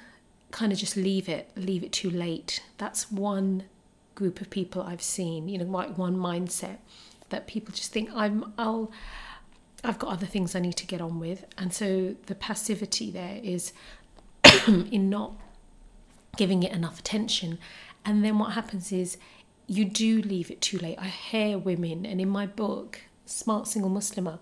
kind 0.50 0.73
of 0.73 0.78
just 0.78 0.97
leave 0.97 1.28
it, 1.28 1.50
leave 1.57 1.85
it 1.85 1.92
too 1.92 2.11
late. 2.11 2.62
That's 2.78 3.12
one 3.12 3.64
group 4.14 4.40
of 4.40 4.50
people 4.50 4.83
I've 4.83 5.02
seen, 5.02 5.49
you 5.49 5.59
know, 5.59 5.64
like 5.64 5.97
one 5.97 6.16
mindset 6.16 6.78
that 7.31 7.47
people 7.47 7.73
just 7.75 7.93
think 7.93 8.11
I'm 8.15 8.53
I'll 8.59 8.93
I've 9.83 9.99
got 9.99 10.13
other 10.13 10.27
things 10.27 10.55
I 10.55 10.61
need 10.61 10.77
to 10.77 10.87
get 10.87 11.01
on 11.01 11.19
with. 11.19 11.45
And 11.57 11.73
so 11.73 12.15
the 12.27 12.35
passivity 12.35 13.11
there 13.11 13.41
is 13.43 13.73
in 14.69 15.09
not 15.09 15.33
giving 16.37 16.63
it 16.63 16.73
enough 16.73 16.99
attention. 16.99 17.59
And 18.05 18.25
then 18.25 18.39
what 18.39 18.53
happens 18.53 18.93
is 18.93 19.17
you 19.67 19.85
do 19.85 20.21
leave 20.23 20.51
it 20.51 20.61
too 20.61 20.79
late. 20.79 20.99
I 20.99 21.07
hear 21.07 21.57
women, 21.57 22.05
and 22.05 22.21
in 22.21 22.29
my 22.29 22.47
book, 22.47 23.01
Smart 23.25 23.69
Single 23.69 23.91
Muslimah, 23.91 24.39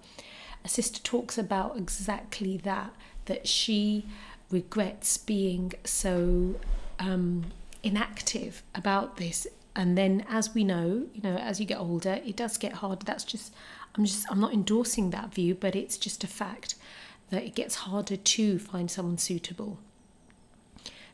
a 0.65 0.69
sister 0.69 1.01
talks 1.03 1.37
about 1.37 1.77
exactly 1.77 2.57
that, 2.59 2.95
that 3.27 3.47
she 3.47 4.07
regrets 4.51 5.19
being 5.19 5.75
so 5.85 6.55
um, 6.99 7.47
inactive 7.83 8.63
about 8.75 9.19
this. 9.19 9.47
And 9.79 9.97
then, 9.97 10.27
as 10.29 10.55
we 10.55 10.65
know, 10.65 11.07
you 11.15 11.23
know, 11.23 11.37
as 11.37 11.61
you 11.61 11.65
get 11.65 11.79
older, 11.79 12.21
it 12.27 12.35
does 12.35 12.59
get 12.59 12.73
harder. 12.73 13.05
That's 13.05 13.23
just 13.23 13.55
I'm 13.95 14.05
just 14.05 14.27
I'm 14.29 14.41
not 14.41 14.53
endorsing 14.53 15.11
that 15.11 15.33
view, 15.33 15.55
but 15.55 15.77
it's 15.77 15.97
just 15.97 16.25
a 16.25 16.27
fact 16.27 16.75
that 17.31 17.45
it 17.45 17.55
gets 17.55 17.77
harder 17.77 18.17
to 18.17 18.59
find 18.59 18.91
someone 18.91 19.19
suitable. 19.19 19.79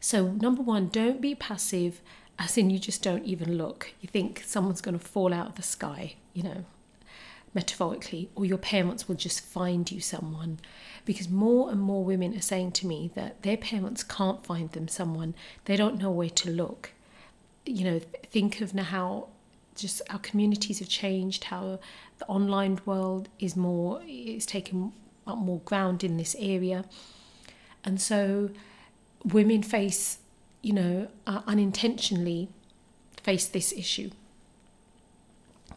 So 0.00 0.28
number 0.28 0.62
one, 0.62 0.88
don't 0.88 1.21
be 1.21 1.35
passive, 1.35 2.00
as 2.38 2.56
in 2.56 2.71
you 2.71 2.78
just 2.78 3.02
don't 3.02 3.26
even 3.26 3.59
look. 3.59 3.92
You 4.00 4.09
think 4.09 4.42
someone's 4.47 4.80
going 4.80 4.99
to 4.99 5.04
fall 5.04 5.35
out 5.35 5.49
of 5.49 5.54
the 5.56 5.62
sky, 5.62 6.14
you 6.33 6.42
know, 6.42 6.64
metaphorically, 7.52 8.30
or 8.35 8.47
your 8.47 8.59
parents 8.59 9.06
will 9.06 9.14
just 9.14 9.44
find 9.44 9.92
you 9.92 10.00
someone. 10.00 10.59
Because 11.04 11.28
more 11.28 11.71
and 11.71 11.80
more 11.83 12.02
women 12.02 12.35
are 12.35 12.40
saying 12.40 12.73
to 12.73 12.87
me 12.87 13.11
that 13.14 13.42
their 13.42 13.59
parents 13.59 14.02
can't 14.02 14.47
find 14.47 14.73
them 14.73 14.88
someone, 14.88 15.35
they 15.66 15.76
don't 15.76 15.99
know 15.99 16.11
where 16.11 16.30
to 16.30 16.50
look. 16.50 16.92
You 17.66 17.85
know, 17.85 17.99
think 18.30 18.61
of 18.61 18.75
now 18.75 18.83
how 18.85 19.28
just 19.75 20.02
our 20.11 20.18
communities 20.18 20.78
have 20.78 20.88
changed, 20.88 21.44
how 21.44 21.80
the 22.18 22.26
online 22.26 22.78
world 22.85 23.28
is 23.38 23.56
more, 23.56 24.00
it's 24.04 24.47
taken 24.47 24.92
up 25.26 25.38
more 25.38 25.61
ground 25.61 26.04
in 26.04 26.16
this 26.16 26.37
area. 26.38 26.85
And 27.85 28.00
so 28.00 28.50
women 29.25 29.62
face, 29.62 30.18
you 30.62 30.73
know, 30.73 31.09
uh, 31.26 31.42
unintentionally 31.47 32.49
face 33.23 33.47
this 33.47 33.73
issue 33.73 34.11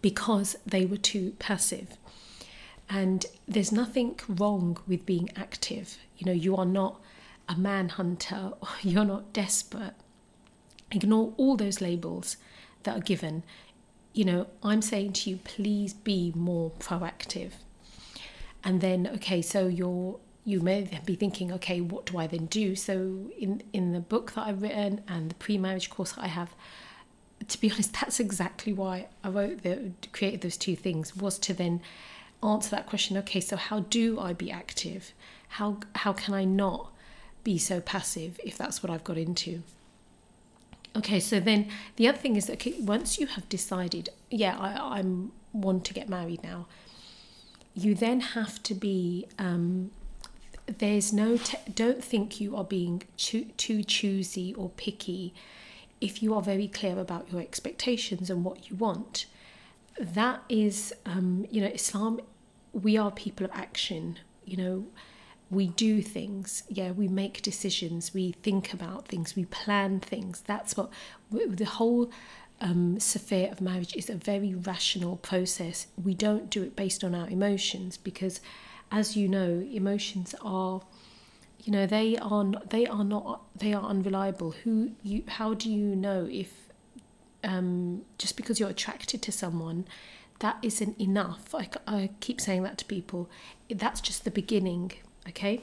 because 0.02 0.56
they 0.66 0.86
were 0.86 0.98
too 0.98 1.36
passive. 1.40 1.98
And 2.90 3.26
there's 3.48 3.72
nothing 3.72 4.20
wrong 4.30 4.78
with 4.88 5.06
being 5.06 5.30
active. 5.36 5.98
You 6.18 6.26
know, 6.26 6.32
you 6.32 6.56
are 6.56 6.66
not 6.66 7.02
a 7.50 7.56
manhunter, 7.58 8.54
you're 8.82 9.06
not 9.06 9.34
desperate. 9.34 9.94
Ignore 10.92 11.34
all 11.38 11.58
those 11.58 11.82
labels 11.82 12.38
that 12.84 12.98
are 12.98 13.02
given 13.02 13.44
you 14.18 14.26
know, 14.26 14.48
I'm 14.64 14.82
saying 14.82 15.14
to 15.14 15.30
you, 15.30 15.38
please 15.38 15.94
be 15.94 16.34
more 16.36 16.72
proactive. 16.80 17.52
And 18.64 18.82
then, 18.82 19.08
okay, 19.16 19.44
so 19.44 19.68
you're 19.68 20.20
you 20.44 20.62
may 20.62 20.90
be 21.06 21.16
thinking, 21.16 21.52
okay, 21.52 21.82
what 21.82 22.06
do 22.06 22.18
I 22.18 22.26
then 22.26 22.48
do? 22.48 22.76
So 22.76 23.30
in 23.38 23.62
in 23.74 23.92
the 23.92 24.00
book 24.00 24.32
that 24.34 24.48
I've 24.48 24.64
written 24.64 25.04
and 25.08 25.30
the 25.30 25.36
pre-marriage 25.36 25.92
course 25.92 26.16
I 26.18 26.28
have, 26.28 26.56
to 27.48 27.62
be 27.62 27.72
honest, 27.72 27.94
that's 27.94 28.20
exactly 28.20 28.74
why 28.74 29.08
I 29.24 29.30
wrote 29.30 29.62
the 29.62 29.92
created 30.12 30.42
those 30.42 30.58
two 30.58 30.76
things 30.76 31.16
was 31.16 31.38
to 31.40 31.54
then 31.54 31.82
answer 32.42 32.72
that 32.72 32.88
question. 32.88 33.18
Okay, 33.18 33.40
so 33.40 33.56
how 33.56 33.82
do 33.82 34.20
I 34.20 34.34
be 34.34 34.50
active? 34.50 35.14
How 35.50 35.78
how 35.94 36.14
can 36.14 36.34
I 36.34 36.44
not 36.44 36.92
be 37.44 37.60
so 37.60 37.82
passive 37.82 38.40
if 38.44 38.58
that's 38.58 38.82
what 38.82 38.90
I've 38.90 39.04
got 39.04 39.18
into? 39.20 39.62
Okay, 40.98 41.20
so 41.20 41.40
then 41.40 41.68
the 41.96 42.08
other 42.08 42.18
thing 42.18 42.36
is 42.36 42.48
that 42.48 42.54
okay, 42.54 42.74
once 42.80 43.20
you 43.20 43.28
have 43.28 43.48
decided, 43.50 44.10
yeah, 44.32 44.58
I, 44.58 44.98
I'm 45.00 45.32
want 45.54 45.86
to 45.86 45.94
get 45.94 46.10
married 46.10 46.44
now, 46.44 46.68
you 47.76 47.94
then 47.94 48.20
have 48.22 48.62
to 48.64 48.74
be. 48.74 49.28
Um, 49.38 49.92
there's 50.66 51.14
no. 51.14 51.38
Te- 51.38 51.72
don't 51.74 52.04
think 52.04 52.42
you 52.42 52.56
are 52.56 52.64
being 52.64 53.04
too, 53.16 53.46
too 53.58 53.84
choosy 53.84 54.56
or 54.56 54.70
picky. 54.70 55.34
If 56.02 56.24
you 56.24 56.34
are 56.34 56.42
very 56.42 56.68
clear 56.68 57.00
about 57.00 57.32
your 57.32 57.42
expectations 57.42 58.30
and 58.30 58.44
what 58.44 58.70
you 58.70 58.76
want, 58.76 59.28
that 60.00 60.44
is, 60.50 60.94
um, 61.06 61.46
you 61.52 61.62
know, 61.62 61.68
Islam. 61.68 62.20
We 62.74 62.98
are 62.98 63.12
people 63.12 63.46
of 63.46 63.52
action. 63.54 64.20
You 64.46 64.58
know, 64.58 64.86
we 65.50 65.68
do 65.68 66.02
things. 66.02 66.64
Yeah 66.70 66.92
we 66.92 67.08
make 67.08 67.42
decisions. 67.42 68.14
We 68.14 68.34
think 68.44 68.74
about 68.74 69.08
things. 69.08 69.36
We 69.36 69.46
plan 69.46 70.00
things. 70.00 70.42
That's 70.46 70.76
what 70.76 70.92
the 71.32 71.66
whole 71.66 72.12
um, 72.60 73.00
sphere 73.00 73.50
of 73.52 73.62
marriage 73.62 73.96
is 73.96 74.10
a 74.10 74.16
very 74.16 74.54
rational 74.56 75.18
process. 75.18 75.88
We 76.02 76.14
don't 76.14 76.50
do 76.50 76.64
it 76.64 76.76
based 76.76 77.04
on 77.04 77.14
our 77.14 77.30
emotions 77.30 77.98
because 77.98 78.42
as 78.92 79.16
you 79.16 79.28
know 79.28 79.66
emotions 79.72 80.34
are 80.42 80.82
you 81.60 81.74
know 81.74 81.86
they 81.86 82.18
are 82.18 82.44
not, 82.44 82.70
they 82.70 82.86
are 82.86 83.04
not 83.04 83.42
they 83.56 83.74
are 83.74 83.84
unreliable. 83.84 84.52
Who 84.64 84.92
you 85.04 85.24
how 85.28 85.54
do 85.54 85.70
you 85.72 85.96
know 85.96 86.28
if 86.32 86.68
um, 87.44 88.02
just 88.18 88.36
because 88.38 88.60
you're 88.60 88.70
attracted 88.70 89.22
to 89.22 89.32
someone 89.32 89.86
that 90.40 90.58
isn't 90.62 91.00
enough? 91.00 91.54
I, 91.54 91.70
I 91.88 92.10
keep 92.20 92.40
saying 92.42 92.64
that 92.64 92.78
to 92.80 92.86
people. 92.86 93.30
That's 93.70 94.02
just 94.02 94.24
the 94.24 94.32
beginning 94.32 94.94
okay? 95.30 95.62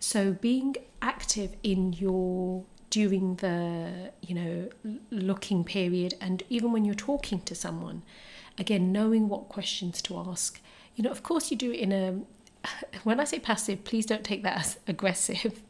So 0.00 0.32
being 0.32 0.76
active 1.02 1.54
in 1.62 1.92
your 1.92 2.64
during 2.90 3.36
the 3.36 4.10
you 4.22 4.34
know 4.34 4.68
looking 5.10 5.62
period 5.62 6.14
and 6.20 6.42
even 6.48 6.72
when 6.72 6.86
you're 6.86 6.94
talking 6.94 7.38
to 7.38 7.54
someone 7.54 8.02
again 8.56 8.90
knowing 8.92 9.28
what 9.28 9.48
questions 9.48 10.00
to 10.02 10.18
ask. 10.18 10.60
You 10.96 11.04
know 11.04 11.10
of 11.10 11.22
course 11.22 11.50
you 11.50 11.56
do 11.56 11.70
it 11.70 11.80
in 11.80 11.92
a 11.92 12.20
when 13.04 13.20
i 13.20 13.24
say 13.24 13.38
passive 13.38 13.84
please 13.84 14.06
don't 14.06 14.24
take 14.24 14.42
that 14.42 14.58
as 14.58 14.78
aggressive 14.88 15.62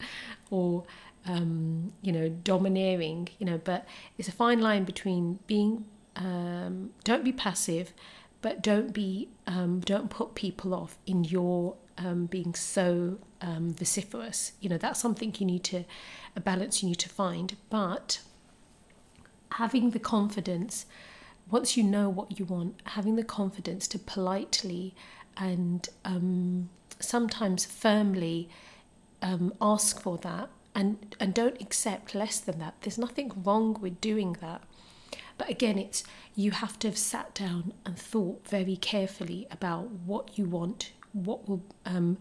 or 0.51 0.85
um, 1.27 1.93
you 2.01 2.13
know 2.13 2.29
domineering 2.29 3.29
you 3.39 3.45
know 3.45 3.61
but 3.63 3.87
it's 4.17 4.29
a 4.29 4.33
fine 4.33 4.61
line 4.61 4.85
between 4.85 5.39
being 5.47 5.85
um, 6.17 6.91
don't 7.05 7.25
be 7.25 7.33
passive 7.33 7.93
but 8.41 8.63
don't 8.63 8.93
be 8.93 9.29
um, 9.47 9.81
don't 9.81 10.11
put 10.11 10.35
people 10.35 10.75
off 10.75 10.99
in 11.07 11.25
your 11.25 11.77
um, 11.99 12.27
being 12.27 12.55
so 12.55 13.19
um, 13.41 13.75
vociferous. 13.75 14.53
You 14.61 14.71
know, 14.71 14.79
that's 14.79 15.01
something 15.01 15.35
you 15.39 15.47
need 15.47 15.65
to, 15.65 15.85
a 16.35 16.41
balance 16.41 16.83
you 16.83 16.89
need 16.89 16.99
to 17.01 17.09
find. 17.09 17.57
But 17.69 18.21
having 19.53 19.91
the 19.91 19.99
confidence, 19.99 20.87
once 21.51 21.77
you 21.77 21.83
know 21.83 22.09
what 22.09 22.39
you 22.39 22.45
want, 22.45 22.81
having 22.85 23.17
the 23.17 23.25
confidence 23.25 23.89
to 23.89 23.99
politely 23.99 24.95
and 25.37 25.89
um, 26.05 26.69
sometimes 27.01 27.65
firmly 27.65 28.49
um, 29.23 29.53
ask 29.61 30.01
for 30.01 30.19
that 30.19 30.49
and, 30.75 31.17
and 31.19 31.35
don't 31.35 31.61
accept 31.61 32.15
less 32.15 32.39
than 32.39 32.59
that. 32.59 32.75
There's 32.83 32.99
nothing 32.99 33.33
wrong 33.45 33.77
with 33.81 34.01
doing 34.01 34.37
that. 34.41 34.63
But 35.37 35.49
again, 35.49 35.79
it's 35.79 36.03
you 36.35 36.51
have 36.51 36.79
to 36.81 36.89
have 36.89 36.99
sat 36.99 37.35
down 37.35 37.73
and 37.87 37.97
thought 37.97 38.47
very 38.47 38.77
carefully 38.77 39.47
about 39.51 39.91
what 39.91 40.37
you 40.37 40.45
want, 40.45 40.93
what 41.13 41.49
will 41.49 41.63
um, 41.87 42.19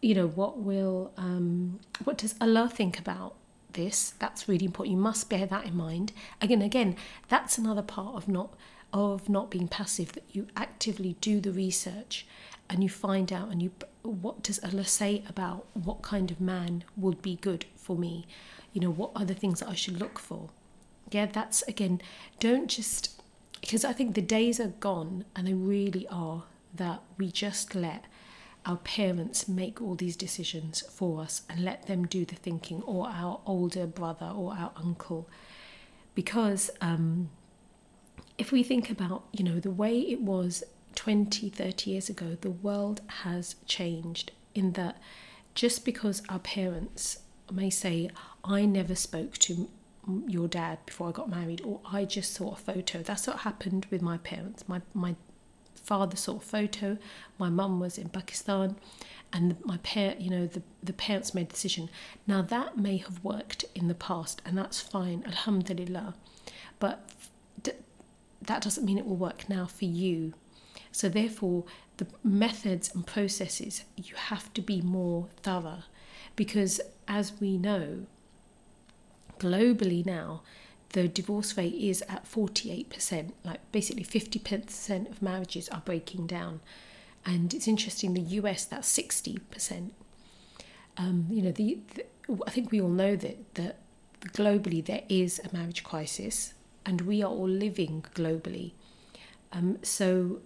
you 0.00 0.14
know 0.14 0.28
what 0.28 0.58
will 0.58 1.12
um, 1.16 1.80
what 2.04 2.18
does 2.18 2.34
Allah 2.40 2.68
think 2.68 2.98
about 2.98 3.34
this? 3.72 4.14
That's 4.18 4.48
really 4.48 4.66
important. 4.66 4.96
You 4.96 5.02
must 5.02 5.30
bear 5.30 5.46
that 5.46 5.66
in 5.66 5.76
mind. 5.76 6.12
Again 6.40 6.62
again 6.62 6.96
that's 7.28 7.58
another 7.58 7.82
part 7.82 8.16
of 8.16 8.28
not 8.28 8.54
of 8.92 9.28
not 9.28 9.50
being 9.50 9.68
passive 9.68 10.12
that 10.12 10.24
you 10.32 10.48
actively 10.56 11.16
do 11.20 11.40
the 11.40 11.52
research 11.52 12.26
and 12.68 12.82
you 12.82 12.88
find 12.88 13.32
out 13.32 13.50
and 13.50 13.62
you 13.62 13.70
what 14.02 14.42
does 14.42 14.58
Allah 14.64 14.84
say 14.84 15.22
about 15.28 15.66
what 15.74 16.02
kind 16.02 16.30
of 16.30 16.40
man 16.40 16.84
would 16.96 17.22
be 17.22 17.36
good 17.36 17.66
for 17.76 17.96
me? 17.96 18.26
You 18.72 18.80
know 18.80 18.90
what 18.90 19.12
are 19.14 19.24
the 19.24 19.34
things 19.34 19.60
that 19.60 19.68
I 19.68 19.74
should 19.74 20.00
look 20.00 20.18
for? 20.18 20.50
Yeah 21.10 21.26
that's 21.26 21.62
again 21.62 22.00
don't 22.38 22.68
just 22.68 23.20
because 23.60 23.84
I 23.84 23.92
think 23.92 24.14
the 24.14 24.22
days 24.22 24.58
are 24.58 24.68
gone 24.68 25.24
and 25.36 25.46
they 25.46 25.54
really 25.54 26.06
are 26.08 26.44
that 26.74 27.02
we 27.18 27.30
just 27.30 27.74
let 27.74 28.04
our 28.66 28.76
parents 28.76 29.48
make 29.48 29.80
all 29.80 29.94
these 29.94 30.16
decisions 30.16 30.80
for 30.82 31.22
us 31.22 31.42
and 31.48 31.64
let 31.64 31.86
them 31.86 32.06
do 32.06 32.24
the 32.24 32.36
thinking, 32.36 32.82
or 32.82 33.08
our 33.08 33.40
older 33.46 33.86
brother 33.86 34.26
or 34.34 34.54
our 34.54 34.72
uncle. 34.76 35.28
Because 36.14 36.70
um, 36.80 37.30
if 38.36 38.52
we 38.52 38.62
think 38.62 38.90
about, 38.90 39.24
you 39.32 39.44
know, 39.44 39.60
the 39.60 39.70
way 39.70 39.98
it 39.98 40.20
was 40.20 40.62
20, 40.94 41.48
30 41.50 41.90
years 41.90 42.08
ago, 42.08 42.36
the 42.40 42.50
world 42.50 43.00
has 43.22 43.56
changed 43.66 44.32
in 44.54 44.72
that 44.72 45.00
just 45.54 45.84
because 45.84 46.22
our 46.28 46.38
parents 46.38 47.18
may 47.52 47.70
say, 47.70 48.10
I 48.44 48.64
never 48.66 48.94
spoke 48.94 49.38
to 49.38 49.68
your 50.26 50.48
dad 50.48 50.78
before 50.86 51.08
I 51.08 51.12
got 51.12 51.30
married, 51.30 51.60
or 51.64 51.80
I 51.84 52.04
just 52.04 52.32
saw 52.32 52.52
a 52.52 52.56
photo. 52.56 53.02
That's 53.02 53.26
what 53.26 53.38
happened 53.40 53.86
with 53.90 54.02
my 54.02 54.18
parents. 54.18 54.68
My, 54.68 54.80
my 54.94 55.16
father 55.82 56.16
saw 56.16 56.36
a 56.36 56.40
photo, 56.40 56.98
my 57.38 57.48
mum 57.48 57.80
was 57.80 57.98
in 57.98 58.08
Pakistan, 58.08 58.76
and 59.32 59.56
my 59.64 59.76
parent, 59.78 60.20
you 60.20 60.30
know, 60.30 60.46
the, 60.46 60.62
the 60.82 60.92
parents 60.92 61.34
made 61.34 61.46
a 61.46 61.50
decision. 61.50 61.88
Now 62.26 62.42
that 62.42 62.76
may 62.76 62.96
have 62.96 63.22
worked 63.24 63.64
in 63.74 63.88
the 63.88 63.94
past, 63.94 64.42
and 64.44 64.56
that's 64.58 64.80
fine, 64.80 65.22
alhamdulillah, 65.26 66.14
but 66.78 67.10
that 68.42 68.62
doesn't 68.62 68.84
mean 68.84 68.98
it 68.98 69.06
will 69.06 69.16
work 69.16 69.48
now 69.48 69.66
for 69.66 69.84
you. 69.84 70.32
So 70.92 71.08
therefore, 71.08 71.64
the 71.98 72.06
methods 72.24 72.90
and 72.94 73.06
processes 73.06 73.84
you 73.96 74.14
have 74.16 74.52
to 74.54 74.62
be 74.62 74.80
more 74.80 75.28
thorough, 75.42 75.84
because 76.36 76.80
as 77.06 77.32
we 77.40 77.58
know, 77.58 78.06
globally 79.38 80.04
now, 80.04 80.42
the 80.92 81.08
divorce 81.08 81.56
rate 81.56 81.74
is 81.74 82.02
at 82.08 82.24
48%, 82.24 83.32
like 83.44 83.60
basically 83.72 84.04
50% 84.04 85.10
of 85.10 85.22
marriages 85.22 85.68
are 85.68 85.82
breaking 85.84 86.26
down. 86.26 86.60
And 87.24 87.54
it's 87.54 87.68
interesting, 87.68 88.14
the 88.14 88.20
US, 88.20 88.64
that's 88.64 88.90
60%. 88.96 89.90
Um, 90.96 91.26
you 91.30 91.42
know, 91.42 91.52
the, 91.52 91.78
the, 91.94 92.04
I 92.46 92.50
think 92.50 92.72
we 92.72 92.80
all 92.80 92.88
know 92.88 93.14
that, 93.16 93.54
that 93.54 93.76
globally 94.28 94.84
there 94.84 95.02
is 95.08 95.40
a 95.44 95.54
marriage 95.54 95.84
crisis 95.84 96.54
and 96.84 97.02
we 97.02 97.22
are 97.22 97.30
all 97.30 97.48
living 97.48 98.04
globally. 98.14 98.72
Um, 99.52 99.78
so, 99.82 100.40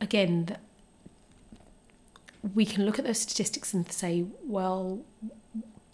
again, 0.00 0.56
we 2.54 2.64
can 2.64 2.84
look 2.84 2.98
at 2.98 3.04
those 3.04 3.20
statistics 3.20 3.74
and 3.74 3.90
say, 3.90 4.24
well, 4.44 5.00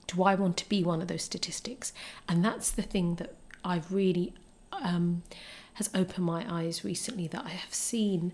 do 0.07 0.23
I 0.23 0.35
want 0.35 0.57
to 0.59 0.69
be 0.69 0.83
one 0.83 1.01
of 1.01 1.09
those 1.09 1.23
statistics? 1.23 1.93
And 2.29 2.45
that's 2.45 2.71
the 2.71 2.83
thing 2.83 3.17
that 3.17 3.35
I've 3.65 3.93
really 3.93 4.35
um, 4.73 5.23
has 5.75 5.91
opened 5.95 6.25
my 6.25 6.45
eyes 6.49 6.85
recently 6.85 7.27
that 7.29 7.45
I 7.45 7.51
have 7.51 7.75
seen 7.75 8.33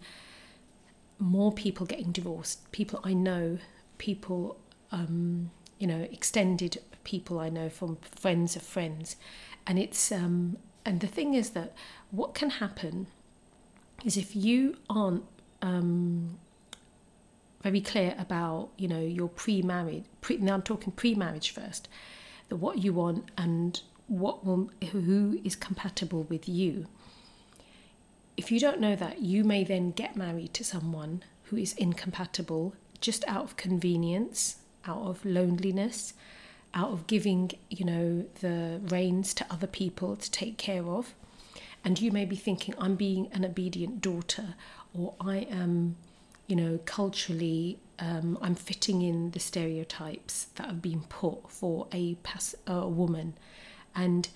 more 1.18 1.52
people 1.52 1.86
getting 1.86 2.12
divorced. 2.12 2.70
People 2.72 3.00
I 3.04 3.14
know, 3.14 3.58
people, 3.98 4.58
um, 4.92 5.50
you 5.78 5.86
know, 5.86 6.08
extended 6.10 6.82
people 7.04 7.38
I 7.38 7.48
know 7.48 7.68
from 7.68 7.98
friends 8.02 8.56
of 8.56 8.62
friends, 8.62 9.16
and 9.66 9.78
it's 9.78 10.12
um, 10.12 10.58
and 10.84 11.00
the 11.00 11.06
thing 11.06 11.34
is 11.34 11.50
that 11.50 11.74
what 12.10 12.34
can 12.34 12.50
happen 12.50 13.06
is 14.04 14.16
if 14.16 14.36
you 14.36 14.76
aren't 14.88 15.24
um, 15.62 16.38
very 17.62 17.80
clear 17.80 18.14
about 18.18 18.68
you 18.76 18.86
know 18.86 19.00
your 19.00 19.28
pre 19.28 19.62
marriage, 19.62 20.04
pre, 20.20 20.36
now 20.36 20.54
i'm 20.54 20.62
talking 20.62 20.92
pre-marriage 20.92 21.50
first 21.50 21.88
that 22.48 22.56
what 22.56 22.78
you 22.78 22.92
want 22.92 23.28
and 23.36 23.82
what 24.08 24.44
will 24.44 24.70
who 24.92 25.40
is 25.44 25.56
compatible 25.56 26.24
with 26.24 26.48
you. 26.48 26.86
If 28.36 28.52
you 28.52 28.60
don't 28.60 28.80
know 28.80 28.94
that 28.96 29.20
you 29.22 29.44
may 29.44 29.64
then 29.64 29.92
get 29.92 30.16
married 30.16 30.52
to 30.54 30.64
someone 30.64 31.22
who 31.44 31.56
is 31.56 31.72
incompatible 31.74 32.74
just 33.00 33.24
out 33.26 33.44
of 33.44 33.56
convenience 33.56 34.56
out 34.86 35.02
of 35.02 35.24
loneliness 35.24 36.14
out 36.74 36.90
of 36.90 37.06
giving 37.06 37.50
you 37.70 37.84
know 37.84 38.24
the 38.40 38.80
reins 38.88 39.32
to 39.34 39.46
other 39.50 39.66
people 39.66 40.16
to 40.16 40.30
take 40.30 40.58
care 40.58 40.84
of. 40.84 41.14
And 41.84 42.00
you 42.00 42.10
may 42.10 42.24
be 42.24 42.36
thinking 42.36 42.74
i'm 42.78 42.96
being 42.96 43.28
an 43.32 43.44
obedient 43.44 44.00
daughter 44.00 44.54
or 44.92 45.14
i 45.20 45.38
am 45.38 45.96
you 46.48 46.56
know 46.56 46.78
culturally 46.84 47.78
um, 48.00 48.36
i'm 48.42 48.54
fitting 48.56 49.02
in 49.02 49.30
the 49.30 49.38
stereotypes 49.40 50.48
that 50.56 50.66
have 50.66 50.82
been 50.82 51.02
put 51.02 51.48
for 51.50 51.86
a, 51.92 52.14
pass- 52.16 52.56
a 52.66 52.88
woman 52.88 53.34
and 53.96 54.28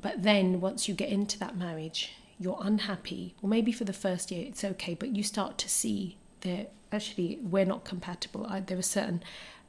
but 0.00 0.22
then 0.22 0.60
once 0.60 0.88
you 0.88 0.94
get 0.94 1.10
into 1.10 1.38
that 1.38 1.56
marriage 1.56 2.12
you're 2.38 2.58
unhappy 2.62 3.34
or 3.42 3.48
maybe 3.48 3.70
for 3.72 3.84
the 3.84 3.92
first 3.92 4.30
year 4.30 4.46
it's 4.46 4.64
okay 4.64 4.94
but 4.94 5.14
you 5.14 5.22
start 5.22 5.58
to 5.58 5.68
see 5.68 6.16
that 6.40 6.72
actually 6.90 7.38
we're 7.42 7.66
not 7.66 7.84
compatible 7.84 8.46
I, 8.46 8.60
there 8.60 8.78
are 8.78 8.82
certain 8.82 9.22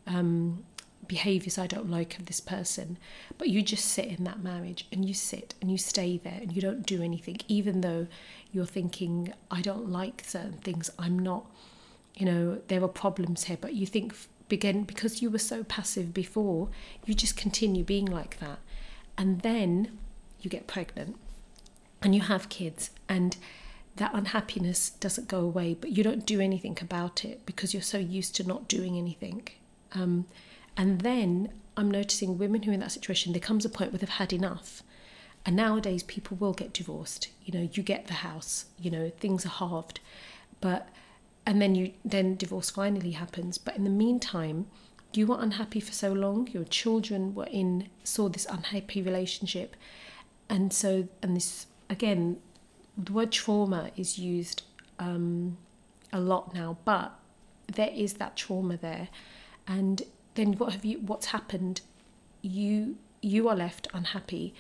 um, 0.08 0.64
behaviors 1.12 1.58
I 1.58 1.68
don't 1.68 1.90
like 1.90 2.18
of 2.18 2.28
this 2.28 2.40
person. 2.40 2.98
But 3.38 3.50
you 3.50 3.62
just 3.62 3.84
sit 3.84 4.06
in 4.06 4.24
that 4.24 4.42
marriage 4.42 4.88
and 4.94 5.04
you 5.04 5.14
sit 5.14 5.56
and 5.60 5.70
you 5.70 5.78
stay 5.78 6.18
there 6.18 6.40
and 6.42 6.56
you 6.56 6.62
don't 6.62 6.86
do 6.86 7.02
anything, 7.04 7.38
even 7.50 7.82
though 7.82 8.08
you're 8.54 8.66
thinking, 8.66 9.34
I 9.50 9.62
don't 9.62 9.90
like 9.90 10.24
certain 10.26 10.60
things. 10.60 10.90
I'm 10.98 11.20
not, 11.20 11.46
you 12.16 12.26
know, 12.26 12.62
there 12.70 12.82
are 12.82 12.88
problems 12.88 13.44
here. 13.44 13.58
But 13.60 13.74
you 13.74 13.86
think, 13.86 14.16
begin 14.48 14.84
because 14.84 15.22
you 15.22 15.30
were 15.30 15.40
so 15.40 15.64
passive 15.66 16.14
before, 16.14 16.70
you 17.06 17.14
just 17.14 17.36
continue 17.36 17.84
being 17.84 18.06
like 18.06 18.40
that 18.40 18.60
and 19.18 19.42
then 19.42 19.98
you 20.40 20.50
get 20.50 20.68
pregnant 20.68 21.16
and 22.02 22.16
you 22.16 22.22
have 22.22 22.50
kids 22.50 22.90
and 23.08 23.38
that 23.98 24.12
unhappiness 24.14 24.90
doesn't 24.90 25.28
go 25.28 25.40
away 25.40 25.74
but 25.74 25.92
you 25.92 26.04
don't 26.04 26.26
do 26.26 26.40
anything 26.40 26.78
about 26.82 27.24
it 27.24 27.46
because 27.46 27.74
you're 27.74 27.84
so 27.84 27.98
used 27.98 28.36
to 28.36 28.48
not 28.48 28.68
doing 28.68 28.98
anything. 28.98 29.48
Um, 29.94 30.26
and 30.78 31.02
then 31.02 31.50
i'm 31.76 31.92
noticing 31.92 32.38
women 32.38 32.64
who 32.64 32.72
are 32.72 32.74
in 32.74 32.80
that 32.80 32.92
situation 32.92 33.34
there 33.34 33.42
comes 33.42 33.66
a 33.66 33.70
point 33.70 33.92
where 33.92 34.00
they've 34.00 34.10
had 34.10 34.34
enough. 34.34 34.84
And 35.46 35.56
nowadays 35.56 36.04
people 36.04 36.38
will 36.38 36.54
get 36.54 36.74
divorced. 36.74 37.30
You 37.44 37.54
know 37.54 37.70
you 37.74 37.84
get 37.84 38.08
the 38.08 38.14
house 38.16 38.66
you 38.80 38.92
know 38.92 39.12
things 39.20 39.46
are 39.46 39.50
halved. 39.50 40.00
But 40.60 40.90
and 41.46 41.62
then 41.62 41.76
you 41.76 41.94
then 42.06 42.36
divorce 42.36 42.70
finally 42.70 43.12
happens. 43.12 43.58
But 43.58 43.76
in 43.76 43.84
the 43.84 43.90
meantime 43.90 44.68
you 45.14 45.28
were 45.28 45.38
unhappy 45.40 45.80
for 45.80 45.92
so 45.92 46.12
long 46.12 46.48
your 46.52 46.64
children 46.64 47.34
were 47.36 47.48
in 47.48 47.90
saw 48.04 48.30
this 48.30 48.46
unhappy 48.50 49.02
relationship. 49.02 49.76
And 50.50 50.72
so 50.74 51.08
and 51.22 51.36
this 51.36 51.68
again 51.90 52.38
the 52.98 53.14
word 53.14 53.32
trauma 53.32 53.92
is 53.96 54.20
used 54.20 54.64
um, 55.00 55.58
a 56.12 56.20
lot 56.20 56.54
now 56.54 56.78
but 56.86 57.18
there 57.68 57.92
is 57.94 58.14
that 58.16 58.36
trauma 58.36 58.78
there. 58.78 59.10
And 59.68 60.04
then 60.36 60.54
what 60.54 60.74
have 60.74 60.86
you 60.86 61.00
what's 61.00 61.28
happened? 61.28 61.82
You 62.42 62.98
you 63.22 63.48
are 63.50 63.56
left 63.56 63.88
unhappy. 63.94 64.54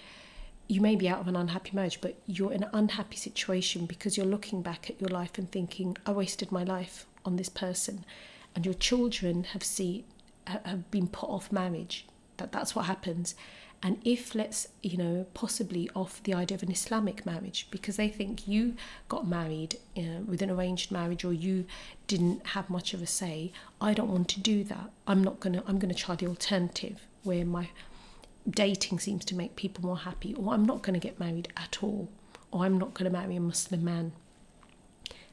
You 0.67 0.79
may 0.79 0.95
be 0.95 1.09
out 1.09 1.19
of 1.19 1.27
an 1.27 1.35
unhappy 1.35 1.71
marriage 1.73 1.99
but 2.01 2.15
you're 2.25 2.53
in 2.53 2.63
an 2.63 2.69
unhappy 2.73 3.17
situation 3.17 3.85
because 3.85 4.15
you're 4.15 4.25
looking 4.25 4.61
back 4.61 4.89
at 4.89 5.01
your 5.01 5.09
life 5.09 5.37
and 5.37 5.51
thinking 5.51 5.97
i 6.05 6.11
wasted 6.11 6.49
my 6.51 6.63
life 6.63 7.05
on 7.25 7.35
this 7.35 7.49
person. 7.49 8.05
And 8.55 8.65
your 8.65 8.73
children 8.73 9.45
have 9.45 9.63
seen 9.63 10.03
have 10.47 10.89
been 10.91 11.07
put 11.07 11.29
off 11.29 11.51
marriage 11.51 12.05
that 12.41 12.51
that's 12.51 12.75
what 12.75 12.85
happens. 12.85 13.35
And 13.83 13.99
if 14.03 14.35
let's 14.35 14.67
you 14.83 14.97
know 14.97 15.25
possibly 15.33 15.89
off 15.95 16.21
the 16.21 16.35
idea 16.35 16.55
of 16.55 16.61
an 16.61 16.71
islamic 16.71 17.25
marriage 17.25 17.67
because 17.71 17.95
they 17.95 18.09
think 18.09 18.47
you 18.47 18.75
got 19.09 19.27
married 19.27 19.77
uh, 19.97 20.21
with 20.27 20.43
an 20.43 20.51
arranged 20.51 20.91
marriage 20.91 21.25
or 21.25 21.33
you 21.33 21.65
didn't 22.05 22.45
have 22.47 22.69
much 22.69 22.93
of 22.93 23.01
a 23.01 23.07
say 23.07 23.51
i 23.79 23.91
don't 23.91 24.11
want 24.11 24.27
to 24.29 24.39
do 24.39 24.63
that. 24.65 24.91
I'm 25.07 25.23
not 25.23 25.41
to 25.41 25.63
i'm 25.65 25.79
going 25.79 25.93
to 25.93 25.99
try 25.99 26.15
the 26.15 26.27
alternative 26.27 27.01
where 27.23 27.43
my 27.43 27.69
dating 28.47 28.99
seems 28.99 29.25
to 29.25 29.35
make 29.35 29.55
people 29.55 29.83
more 29.83 29.97
happy 29.97 30.35
or 30.35 30.53
i'm 30.53 30.65
not 30.65 30.83
going 30.83 30.93
to 30.99 31.07
get 31.07 31.19
married 31.19 31.51
at 31.57 31.81
all 31.81 32.07
or 32.51 32.65
i'm 32.65 32.77
not 32.77 32.93
going 32.93 33.11
to 33.11 33.17
marry 33.17 33.35
a 33.35 33.39
muslim 33.39 33.83
man. 33.83 34.11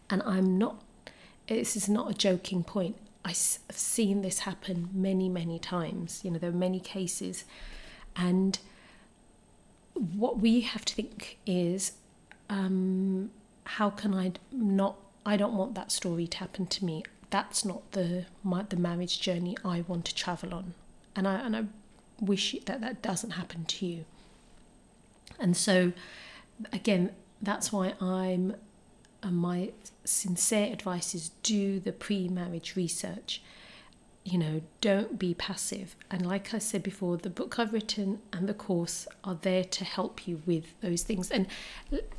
And 0.09 0.23
i'm 0.23 0.57
not 0.57 0.83
this 1.49 1.77
is 1.77 1.87
not 1.87 2.11
a 2.11 2.14
joking 2.14 2.64
point 2.64 2.97
I've 3.29 3.37
seen 3.37 4.23
this 4.23 4.41
happen 4.41 4.88
many, 4.95 5.29
many 5.29 5.59
times. 5.59 6.23
You 6.25 6.31
know, 6.31 6.38
there 6.38 6.49
are 6.49 6.64
many 6.69 6.81
cases. 6.81 7.45
And 8.17 8.59
what 9.93 10.38
we 10.38 10.62
have 10.62 10.87
to 10.87 10.95
think 10.95 11.37
is 11.45 11.93
um, 12.49 13.31
how 13.64 13.91
can 13.91 14.14
I 14.14 14.33
not, 14.51 14.97
I 15.27 15.37
don't 15.37 15.53
want 15.53 15.75
that 15.75 15.93
story 15.93 16.27
to 16.27 16.38
happen 16.38 16.67
to 16.69 16.85
me. 16.87 17.05
That's 17.29 17.67
not 17.67 17.93
the, 17.93 18.25
my, 18.43 18.62
the 18.62 18.77
marriage 18.77 19.21
journey 19.21 19.59
I 19.62 19.85
want 19.87 20.07
to 20.07 20.14
travel 20.14 20.55
on. 20.55 20.73
And 21.14 21.29
I, 21.29 21.35
and 21.35 21.55
I 21.55 21.64
wish 22.21 22.57
that 22.64 22.81
that 22.81 23.03
doesn't 23.03 23.33
happen 23.33 23.67
to 23.67 23.85
you. 23.85 24.07
And 25.38 25.55
so, 25.55 25.93
again, 26.73 27.11
that's 27.43 27.75
why 27.75 27.93
I'm 28.01 28.55
and 29.22 29.37
my 29.37 29.72
sincere 30.04 30.72
advice 30.72 31.14
is 31.14 31.31
do 31.42 31.81
the 31.81 31.92
pre 31.92 32.28
marriage 32.28 32.76
research. 32.76 33.42
You 34.24 34.38
know, 34.38 34.61
don't 34.81 35.18
be 35.18 35.33
passive. 35.33 35.96
And 36.11 36.26
like 36.26 36.52
I 36.52 36.59
said 36.59 36.83
before, 36.83 37.16
the 37.16 37.31
book 37.31 37.59
I've 37.59 37.72
written 37.72 38.20
and 38.33 38.46
the 38.46 38.54
course 38.54 39.09
are 39.24 39.38
there 39.40 39.64
to 39.64 39.85
help 39.85 40.28
you 40.28 40.42
with 40.44 40.78
those 40.81 41.02
things. 41.02 41.31
And 41.31 41.46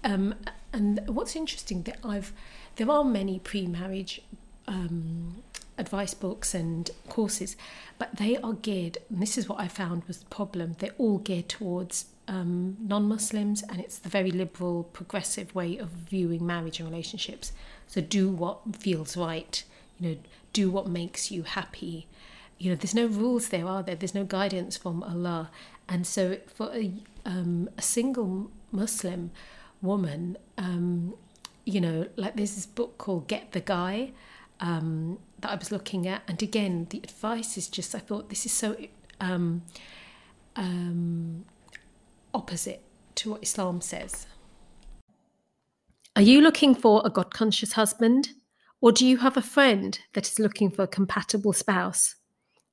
um, 0.04 0.36
and 0.74 1.02
what's 1.08 1.36
interesting 1.36 1.84
that 1.84 2.00
I've 2.04 2.34
there 2.78 2.90
are 2.90 3.04
many 3.04 3.40
pre 3.40 3.68
marriage 3.68 4.22
um, 4.68 5.44
advice 5.80 6.14
books 6.14 6.54
and 6.54 6.92
courses, 7.08 7.56
but 7.98 8.16
they 8.18 8.38
are 8.38 8.54
geared. 8.54 8.98
And 9.10 9.22
this 9.22 9.38
is 9.38 9.48
what 9.50 9.60
I 9.60 9.68
found 9.68 10.04
was 10.06 10.20
the 10.20 10.26
problem. 10.28 10.76
They're 10.80 10.92
all 10.98 11.18
geared 11.20 11.50
towards 11.50 12.06
um, 12.28 12.78
non 12.80 13.08
Muslims, 13.08 13.64
and 13.64 13.80
it's 13.80 13.98
the 13.98 14.10
very 14.10 14.32
liberal, 14.32 14.84
progressive 14.84 15.56
way 15.56 15.78
of 15.78 15.90
viewing 15.90 16.46
marriage 16.46 16.80
and 16.80 16.90
relationships. 16.90 17.52
So 17.88 18.02
do 18.02 18.30
what 18.30 18.76
feels 18.78 19.18
right, 19.18 19.64
you 20.00 20.10
know, 20.10 20.18
do 20.54 20.70
what 20.70 20.88
makes 20.88 21.32
you 21.32 21.44
happy. 21.44 22.08
you 22.60 22.70
know, 22.70 22.76
there's 22.76 22.94
no 22.94 23.08
rules 23.08 23.50
there, 23.50 23.66
are 23.66 23.82
there? 23.82 23.96
There's 23.96 24.14
no 24.14 24.26
guidance 24.26 24.76
from 24.78 25.02
Allah. 25.02 25.50
And 25.88 26.06
so 26.06 26.38
for 26.46 26.72
a, 26.74 26.92
um, 27.26 27.70
a 27.78 27.82
single 27.82 28.52
Muslim 28.72 29.32
woman, 29.82 30.38
um, 30.58 31.16
you 31.66 31.80
know, 31.80 32.08
like 32.18 32.36
there's 32.36 32.56
this 32.56 32.66
book 32.66 32.98
called 32.98 33.28
Get 33.28 33.54
the 33.54 33.62
Guy 33.62 34.12
um, 34.60 35.20
that 35.42 35.52
I 35.52 35.56
was 35.56 35.72
looking 35.72 36.08
at. 36.08 36.24
And 36.28 36.42
again, 36.42 36.88
the 36.90 37.00
advice 37.00 37.58
is 37.58 37.68
just, 37.68 37.96
I 37.96 38.00
thought 38.00 38.30
this 38.30 38.46
is 38.46 38.52
so 38.52 38.76
um, 39.20 39.64
um, 40.56 41.46
opposite 42.34 42.82
to 43.16 43.32
what 43.32 43.44
Islam 43.44 43.82
says. 43.82 44.28
Are 46.16 46.22
you 46.22 46.42
looking 46.42 46.76
for 46.76 47.02
a 47.06 47.10
God 47.10 47.34
conscious 47.34 47.74
husband? 47.74 48.30
Or 48.82 48.92
do 48.92 49.06
you 49.06 49.18
have 49.18 49.36
a 49.36 49.42
friend 49.42 50.00
that 50.14 50.28
is 50.28 50.40
looking 50.40 50.70
for 50.70 50.84
a 50.84 50.88
compatible 50.88 51.54
spouse? 51.54 52.16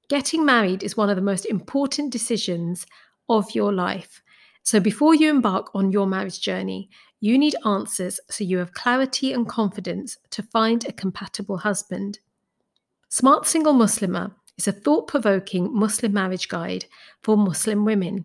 Getting 0.09 0.44
married 0.44 0.83
is 0.83 0.96
one 0.96 1.11
of 1.11 1.16
the 1.16 1.22
most 1.22 1.46
important 1.46 2.12
decisions 2.12 2.87
of 3.29 3.55
your 3.55 3.72
life. 3.72 4.22
So 4.62 4.79
before 4.79 5.14
you 5.14 5.31
embark 5.31 5.70
on 5.74 5.90
your 5.90 6.07
marriage 6.07 6.40
journey, 6.40 6.88
you 7.20 7.38
need 7.38 7.57
answers 7.64 8.20
so 8.31 8.44
you 8.44 8.59
have 8.59 8.72
clarity 8.72 9.33
and 9.33 9.48
confidence 9.48 10.16
to 10.31 10.42
find 10.42 10.85
a 10.85 10.92
compatible 10.92 11.59
husband. 11.59 12.20
Smart 13.08 13.46
Single 13.46 13.72
Muslimah 13.72 14.34
is 14.58 14.66
a 14.66 14.72
thought 14.72 15.06
provoking 15.06 15.72
Muslim 15.72 16.12
marriage 16.12 16.48
guide 16.48 16.86
for 17.22 17.36
Muslim 17.36 17.84
women. 17.84 18.24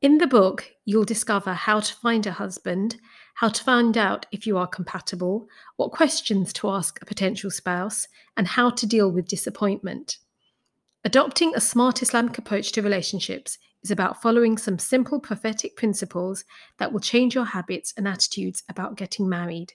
In 0.00 0.18
the 0.18 0.26
book, 0.26 0.72
you'll 0.84 1.04
discover 1.04 1.54
how 1.54 1.78
to 1.78 1.94
find 1.94 2.26
a 2.26 2.32
husband, 2.32 2.96
how 3.34 3.48
to 3.48 3.62
find 3.62 3.96
out 3.96 4.26
if 4.32 4.44
you 4.44 4.58
are 4.58 4.66
compatible, 4.66 5.46
what 5.76 5.92
questions 5.92 6.52
to 6.54 6.68
ask 6.68 7.00
a 7.00 7.06
potential 7.06 7.48
spouse, 7.48 8.08
and 8.36 8.48
how 8.48 8.70
to 8.70 8.86
deal 8.86 9.08
with 9.08 9.28
disappointment. 9.28 10.18
Adopting 11.04 11.54
a 11.54 11.60
smart 11.60 12.02
Islamic 12.02 12.36
approach 12.38 12.72
to 12.72 12.82
relationships 12.82 13.56
is 13.84 13.92
about 13.92 14.20
following 14.20 14.58
some 14.58 14.80
simple 14.80 15.20
prophetic 15.20 15.76
principles 15.76 16.44
that 16.78 16.92
will 16.92 17.00
change 17.00 17.36
your 17.36 17.44
habits 17.44 17.94
and 17.96 18.08
attitudes 18.08 18.64
about 18.68 18.96
getting 18.96 19.28
married. 19.28 19.74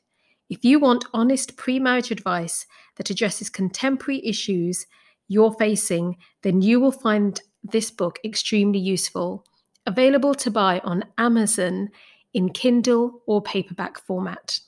If 0.50 0.64
you 0.64 0.80
want 0.80 1.06
honest 1.14 1.58
pre 1.58 1.80
marriage 1.80 2.10
advice 2.10 2.66
that 2.96 3.10
addresses 3.10 3.50
contemporary 3.50 4.26
issues 4.26 4.86
you're 5.28 5.54
facing, 5.54 6.16
then 6.42 6.62
you 6.62 6.80
will 6.80 6.92
find 6.92 7.42
this 7.64 7.92
book 7.92 8.18
extremely 8.24 8.80
useful. 8.80 9.46
Available 9.86 10.34
to 10.36 10.50
buy 10.50 10.80
on 10.86 11.04
Amazon 11.18 11.90
in 12.34 12.50
Kindle 12.50 13.22
or 13.26 13.42
paperback 13.42 14.00
format. 14.00 14.60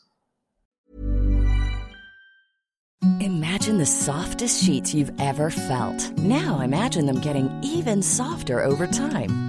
Imagine 3.22 3.78
the 3.78 3.86
softest 3.86 4.62
sheets 4.64 4.94
you've 4.94 5.14
ever 5.20 5.50
felt. 5.50 6.12
Now 6.18 6.60
imagine 6.60 7.06
them 7.06 7.22
getting 7.22 7.50
even 7.64 8.02
softer 8.02 8.62
over 8.62 8.86
time. 8.86 9.49